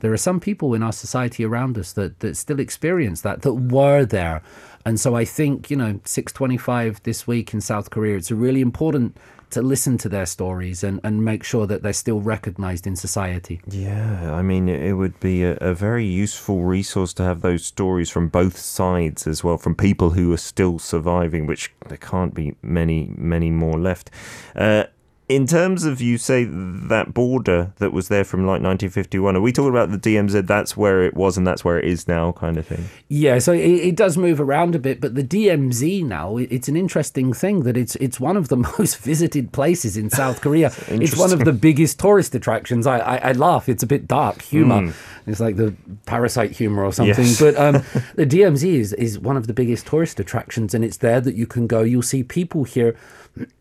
there 0.00 0.12
are 0.12 0.18
some 0.18 0.38
people 0.38 0.74
in 0.74 0.82
our 0.82 0.92
society 0.92 1.44
around 1.44 1.78
us 1.78 1.92
that, 1.94 2.20
that 2.20 2.36
still 2.36 2.60
experience 2.60 3.22
that, 3.22 3.40
that 3.42 3.54
were 3.54 4.04
there. 4.04 4.42
And 4.84 4.98
so 4.98 5.14
I 5.14 5.24
think, 5.24 5.70
you 5.70 5.76
know, 5.76 6.00
625 6.04 7.02
this 7.02 7.26
week 7.26 7.52
in 7.52 7.60
South 7.60 7.90
Korea, 7.90 8.16
it's 8.16 8.30
really 8.30 8.60
important 8.60 9.16
to 9.50 9.62
listen 9.62 9.98
to 9.98 10.08
their 10.08 10.26
stories 10.26 10.84
and, 10.84 11.00
and 11.02 11.24
make 11.24 11.42
sure 11.42 11.66
that 11.66 11.82
they're 11.82 11.92
still 11.92 12.20
recognized 12.20 12.86
in 12.86 12.96
society. 12.96 13.60
Yeah, 13.68 14.32
I 14.32 14.42
mean, 14.42 14.68
it 14.68 14.92
would 14.92 15.18
be 15.20 15.42
a, 15.42 15.56
a 15.56 15.74
very 15.74 16.06
useful 16.06 16.62
resource 16.62 17.12
to 17.14 17.24
have 17.24 17.40
those 17.40 17.64
stories 17.64 18.10
from 18.10 18.28
both 18.28 18.56
sides 18.56 19.26
as 19.26 19.42
well, 19.42 19.58
from 19.58 19.74
people 19.74 20.10
who 20.10 20.32
are 20.32 20.38
still 20.38 20.78
surviving, 20.78 21.46
which 21.46 21.72
there 21.88 21.98
can't 21.98 22.32
be 22.32 22.54
many, 22.62 23.12
many 23.16 23.50
more 23.50 23.78
left. 23.78 24.10
Uh, 24.54 24.84
in 25.30 25.46
terms 25.46 25.84
of, 25.84 26.00
you 26.00 26.18
say, 26.18 26.44
that 26.44 27.14
border 27.14 27.72
that 27.78 27.92
was 27.92 28.08
there 28.08 28.24
from 28.24 28.40
like 28.40 28.60
1951, 28.62 29.36
are 29.36 29.40
we 29.40 29.52
talking 29.52 29.70
about 29.70 29.90
the 29.92 29.98
DMZ? 29.98 30.46
That's 30.46 30.76
where 30.76 31.02
it 31.04 31.14
was 31.14 31.38
and 31.38 31.46
that's 31.46 31.64
where 31.64 31.78
it 31.78 31.84
is 31.84 32.08
now, 32.08 32.32
kind 32.32 32.58
of 32.58 32.66
thing? 32.66 32.86
Yeah, 33.08 33.38
so 33.38 33.52
it, 33.52 33.60
it 33.60 33.96
does 33.96 34.16
move 34.18 34.40
around 34.40 34.74
a 34.74 34.78
bit, 34.80 35.00
but 35.00 35.14
the 35.14 35.22
DMZ 35.22 36.04
now, 36.04 36.36
it- 36.36 36.48
it's 36.50 36.66
an 36.68 36.76
interesting 36.76 37.32
thing 37.32 37.62
that 37.62 37.76
it's 37.76 37.94
it's 37.96 38.18
one 38.18 38.36
of 38.36 38.48
the 38.48 38.56
most 38.78 38.98
visited 38.98 39.52
places 39.52 39.96
in 39.96 40.10
South 40.10 40.40
Korea. 40.40 40.72
it's 40.88 41.16
one 41.16 41.32
of 41.32 41.44
the 41.44 41.52
biggest 41.52 42.00
tourist 42.00 42.34
attractions. 42.34 42.86
I, 42.86 42.98
I, 42.98 43.16
I 43.28 43.32
laugh, 43.32 43.68
it's 43.68 43.84
a 43.84 43.86
bit 43.86 44.08
dark 44.08 44.42
humor. 44.42 44.92
It's 45.26 45.38
like 45.38 45.56
the 45.56 45.74
parasite 46.06 46.50
humor 46.50 46.84
or 46.84 46.92
something. 46.92 47.24
Yes. 47.24 47.38
But 47.40 47.56
um, 47.56 47.74
the 48.16 48.26
DMZ 48.26 48.64
is, 48.64 48.92
is 48.94 49.18
one 49.18 49.36
of 49.36 49.46
the 49.46 49.52
biggest 49.54 49.86
tourist 49.86 50.18
attractions, 50.18 50.74
and 50.74 50.84
it's 50.84 50.96
there 50.96 51.20
that 51.20 51.36
you 51.36 51.46
can 51.46 51.68
go. 51.68 51.82
You'll 51.82 52.02
see 52.02 52.24
people 52.24 52.64
here 52.64 52.96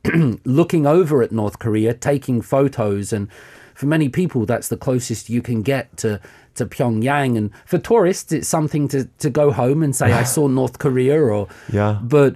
looking 0.46 0.86
over 0.88 1.22
at 1.22 1.32
North 1.32 1.60
Korea, 1.60 1.94
taking 1.94 2.42
photos, 2.42 3.14
and 3.14 3.28
for 3.76 3.86
many 3.86 4.10
people, 4.10 4.46
that's 4.46 4.68
the 4.68 4.78
closest 4.78 5.30
you 5.30 5.42
can 5.42 5.62
get 5.62 5.96
to 5.98 6.20
to 6.56 6.66
Pyongyang. 6.66 7.38
And 7.38 7.52
for 7.66 7.78
tourists, 7.78 8.32
it's 8.32 8.48
something 8.48 8.88
to 8.90 9.06
to 9.20 9.30
go 9.30 9.52
home 9.52 9.84
and 9.84 9.96
say, 9.96 10.12
"I 10.12 10.24
saw 10.24 10.48
North 10.60 10.80
Korea," 10.80 11.20
or 11.22 11.48
Yeah. 11.72 12.00
But 12.02 12.36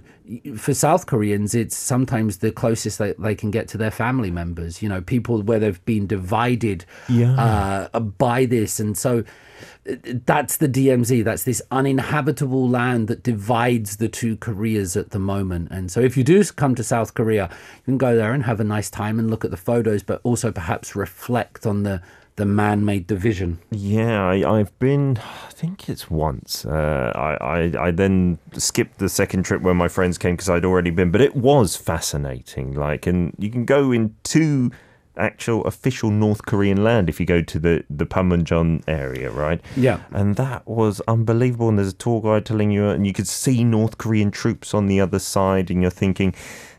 for 0.56 0.74
South 0.74 1.06
Koreans, 1.06 1.54
it's 1.54 1.76
sometimes 1.76 2.38
the 2.38 2.50
closest 2.52 2.98
they, 2.98 3.14
they 3.20 3.36
can 3.36 3.52
get 3.52 3.68
to 3.70 3.78
their 3.78 3.92
family 3.92 4.32
members. 4.32 4.82
You 4.82 4.88
know, 4.88 5.02
people 5.02 5.42
where 5.42 5.60
they've 5.60 5.84
been 5.86 6.08
divided 6.08 6.86
Yeah. 7.10 7.90
uh, 7.94 8.00
by 8.00 8.46
this, 8.46 8.80
and 8.80 8.98
so 8.98 9.24
that's 10.26 10.58
the 10.58 10.70
DMZ. 10.70 11.24
That's 11.24 11.44
this 11.44 11.62
uninhabitable 11.72 12.68
land 12.70 13.08
that 13.08 13.24
divides 13.24 13.98
the 13.98 14.08
two 14.08 14.38
Koreas 14.38 14.96
at 14.96 15.12
the 15.12 15.20
moment. 15.20 15.70
And 15.72 15.92
so, 15.92 16.00
if 16.00 16.18
you 16.18 16.24
do 16.24 16.44
come 16.46 16.76
to 16.76 16.84
South 16.84 17.14
Korea, 17.14 17.50
you 17.52 17.84
can 17.86 17.98
go 17.98 18.16
there 18.16 18.34
and 18.34 18.44
have 18.44 18.60
a 18.60 18.64
nice 18.64 18.90
time 18.90 19.20
and 19.20 19.30
look 19.30 19.46
at 19.46 19.52
the 19.52 19.58
photos, 19.58 20.04
but 20.04 20.22
also 20.24 20.52
perhaps 20.52 20.96
reflect 20.96 21.66
on 21.66 21.84
the 21.84 22.02
the 22.36 22.46
man-made 22.46 23.06
division. 23.06 23.60
Yeah, 23.70 24.26
I, 24.26 24.60
I've 24.60 24.78
been. 24.80 25.18
I 25.18 25.52
think 25.52 25.88
it's 25.88 26.10
once. 26.10 26.66
Uh, 26.66 27.12
I, 27.14 27.36
I 27.36 27.88
I 27.88 27.92
then 27.92 28.40
skipped 28.54 28.98
the 28.98 29.10
second 29.10 29.44
trip 29.44 29.62
when 29.62 29.78
my 29.78 29.88
friends 29.88 30.18
came 30.18 30.36
because 30.36 30.50
I'd 30.50 30.66
already 30.66 30.90
been, 30.90 31.12
but 31.12 31.22
it 31.22 31.36
was 31.36 31.76
fascinating. 31.76 32.74
Like, 32.74 33.06
and 33.06 33.34
you 33.38 33.52
can 33.52 33.66
go 33.66 33.92
into 33.92 34.72
actual 35.18 35.64
official 35.66 36.10
North 36.10 36.46
Korean 36.46 36.84
land 36.84 37.10
if 37.10 37.20
you 37.20 37.26
go 37.26 37.42
to 37.42 37.60
the 37.60 37.84
the 37.90 38.06
Panmunjom 38.06 38.84
area, 38.88 39.30
right? 39.32 39.62
Yeah. 39.76 40.00
and 40.12 40.36
that 40.38 40.68
was 40.68 41.02
unbelievable. 41.08 41.70
And 41.70 41.78
there's 41.78 41.90
a 41.94 41.94
tour 41.94 42.22
guide 42.22 42.46
telling 42.46 42.72
you, 42.72 42.88
and 42.90 43.06
you 43.06 43.14
could 43.14 43.28
see 43.28 43.64
North 43.64 43.98
Korean 43.98 44.32
troops 44.32 44.74
on 44.74 44.88
the 44.88 45.00
other 45.02 45.20
side, 45.20 45.70
and 45.72 45.82
you're 45.82 45.92
thinking. 45.92 46.34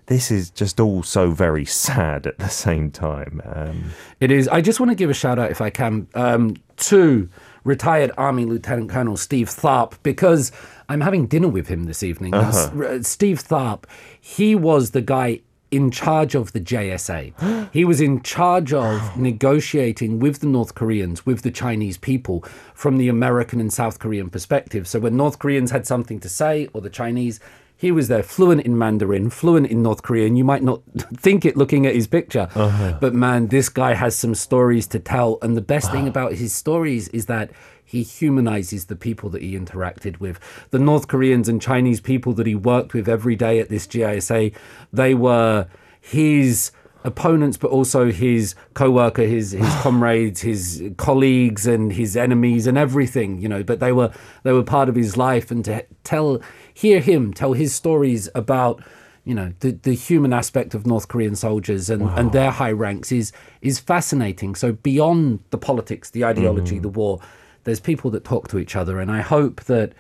This 0.07 0.31
is 0.31 0.51
just 0.51 0.81
all 0.81 1.03
so 1.03 1.31
very 1.31 1.65
sad 1.65 2.27
at 2.27 2.37
the 2.37 2.51
same 2.51 2.91
time. 2.91 3.41
Um, 3.43 3.85
It 4.21 4.31
is. 4.31 4.49
I 4.49 4.61
just 4.61 4.79
want 4.79 4.91
to 4.91 4.95
give 4.95 5.09
a 5.09 5.15
shout 5.15 5.39
out, 5.39 5.51
if 5.51 5.63
I 5.63 5.71
can, 5.71 6.09
um, 6.15 6.57
to 6.77 7.31
retired 7.65 8.11
Army 8.19 8.45
Lieutenant 8.45 8.91
Colonel 8.91 9.17
Steve 9.17 9.49
Tharp 9.49 9.95
because 10.03 10.53
I'm 10.91 11.01
having 11.01 11.27
dinner 11.27 11.49
with 11.49 11.69
him 11.69 11.85
this 11.85 12.03
evening. 12.03 12.35
R- 12.35 13.03
Steve 13.03 13.43
Tharp, 13.43 13.85
he 14.21 14.55
was 14.55 14.91
the 14.91 15.01
guy 15.01 15.41
in 15.75 15.91
charge 15.91 16.35
of 16.35 16.53
the 16.53 16.61
JSA. 16.61 17.69
he 17.73 17.85
was 17.85 18.01
in 18.01 18.23
charge 18.23 18.73
of 18.73 19.17
negotiating 19.17 20.19
with 20.19 20.41
the 20.41 20.47
North 20.47 20.75
Koreans, 20.75 21.27
with 21.27 21.43
the 21.43 21.51
Chinese 21.51 21.99
people 21.99 22.45
from 22.75 22.99
the 22.99 23.09
American 23.09 23.61
and 23.61 23.73
South 23.73 23.99
Korean 23.99 24.31
perspective. 24.31 24.87
So 24.87 25.01
when 25.01 25.17
North 25.17 25.39
Koreans 25.39 25.71
had 25.71 25.87
something 25.87 26.21
to 26.21 26.29
say, 26.29 26.69
or 26.73 26.81
the 26.81 26.91
Chinese, 26.91 27.41
he 27.77 27.91
was 27.91 28.09
there 28.09 28.23
fluent 28.23 28.63
in 28.63 28.79
Mandarin, 28.79 29.31
fluent 29.31 29.67
in 29.67 29.83
North 29.83 30.03
Korean. 30.03 30.37
You 30.37 30.45
might 30.45 30.63
not 30.63 30.83
think 31.17 31.45
it 31.45 31.57
looking 31.57 31.87
at 31.87 31.95
his 31.95 32.07
picture, 32.07 32.49
uh-huh. 32.55 32.99
but 33.01 33.15
man, 33.15 33.49
this 33.49 33.69
guy 33.69 33.95
has 33.95 34.17
some 34.17 34.35
stories 34.35 34.87
to 34.89 34.99
tell. 34.99 35.39
And 35.43 35.57
the 35.57 35.61
best 35.61 35.91
thing 35.91 36.07
about 36.09 36.35
his 36.35 36.55
stories 36.55 37.09
is 37.09 37.27
that 37.27 37.51
he 37.95 38.03
humanizes 38.03 38.87
the 38.87 38.97
people 38.97 39.31
that 39.31 39.41
he 39.41 39.57
interacted 39.57 40.19
with. 40.19 40.41
The 40.71 40.81
North 40.81 41.07
Koreans 41.07 41.49
and 41.49 41.63
Chinese 41.63 42.01
people 42.01 42.33
that 42.35 42.47
he 42.47 42.55
worked 42.55 42.93
with 42.93 43.09
every 43.09 43.37
day 43.37 43.61
at 43.61 43.69
this 43.69 43.87
JSA, 43.87 44.53
they 44.93 45.15
were 45.15 45.69
his 46.01 46.73
opponents, 47.05 47.57
but 47.57 47.71
also 47.71 48.11
his 48.11 48.57
co-worker, 48.75 49.23
his 49.23 49.53
his 49.53 49.75
comrades, 49.83 50.41
his 50.41 50.83
colleagues, 50.97 51.69
and 51.69 51.93
his 51.93 52.17
enemies, 52.17 52.67
and 52.67 52.77
everything. 52.77 53.41
You 53.41 53.49
know, 53.49 53.63
but 53.63 53.79
they 53.79 53.93
were 53.93 54.11
they 54.43 54.53
were 54.53 54.65
part 54.65 54.89
of 54.89 54.97
his 54.97 55.17
life, 55.17 55.53
and 55.53 55.65
to 55.67 55.87
tell, 56.03 56.41
hear 56.73 56.99
him 56.99 57.33
tell 57.33 57.53
his 57.53 57.73
stories 57.75 58.29
about. 58.35 58.83
You 59.27 59.35
know 59.35 59.55
the, 59.61 59.71
the 59.71 59.95
human 59.95 60.35
aspect 60.35 60.75
of 60.75 60.87
North 60.87 61.09
Korean 61.09 61.35
soldiers 61.35 61.89
and, 61.89 62.03
and 62.11 62.31
their 62.33 62.51
high 62.51 62.73
ranks 62.73 63.11
is 63.11 63.33
is 63.63 63.79
fascinating. 63.79 64.55
So 64.55 64.73
beyond 64.73 65.39
the 65.49 65.57
politics, 65.57 66.11
the 66.11 66.27
ideology, 66.27 66.79
mm. 66.79 66.83
the 66.83 66.91
war, 66.91 67.21
there's 67.65 67.81
people 67.81 68.11
that 68.13 68.25
talk 68.25 68.49
to 68.49 68.59
each 68.59 68.77
other, 68.77 69.01
and 69.01 69.11
I 69.11 69.21
hope 69.21 69.65
that 69.65 69.93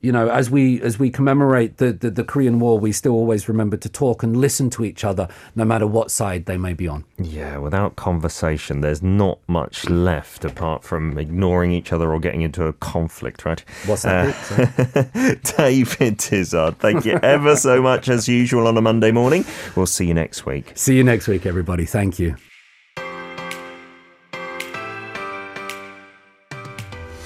you 0.00 0.12
know, 0.12 0.28
as 0.28 0.48
we 0.48 0.80
as 0.82 0.98
we 0.98 1.10
commemorate 1.10 1.78
the, 1.78 1.92
the, 1.92 2.10
the 2.10 2.24
Korean 2.24 2.60
War, 2.60 2.78
we 2.78 2.92
still 2.92 3.12
always 3.12 3.48
remember 3.48 3.76
to 3.78 3.88
talk 3.88 4.22
and 4.22 4.36
listen 4.36 4.70
to 4.70 4.84
each 4.84 5.04
other, 5.04 5.28
no 5.56 5.64
matter 5.64 5.86
what 5.86 6.10
side 6.10 6.46
they 6.46 6.56
may 6.56 6.72
be 6.72 6.86
on. 6.86 7.04
Yeah, 7.18 7.58
without 7.58 7.96
conversation, 7.96 8.80
there's 8.80 9.02
not 9.02 9.40
much 9.48 9.88
left 9.88 10.44
apart 10.44 10.84
from 10.84 11.18
ignoring 11.18 11.72
each 11.72 11.92
other 11.92 12.12
or 12.12 12.20
getting 12.20 12.42
into 12.42 12.66
a 12.66 12.72
conflict, 12.74 13.44
right? 13.44 13.64
What's 13.86 14.02
that? 14.02 14.36
Uh, 14.52 15.04
bit? 15.14 15.42
David 15.56 16.18
Tizard, 16.20 16.78
thank 16.78 17.04
you 17.04 17.18
ever 17.22 17.56
so 17.56 17.82
much 17.82 18.08
as 18.08 18.28
usual 18.28 18.68
on 18.68 18.76
a 18.76 18.80
Monday 18.80 19.10
morning. 19.10 19.44
We'll 19.74 19.86
see 19.86 20.06
you 20.06 20.14
next 20.14 20.46
week. 20.46 20.72
See 20.76 20.96
you 20.96 21.02
next 21.02 21.26
week, 21.26 21.44
everybody. 21.44 21.86
Thank 21.86 22.20
you. 22.20 22.36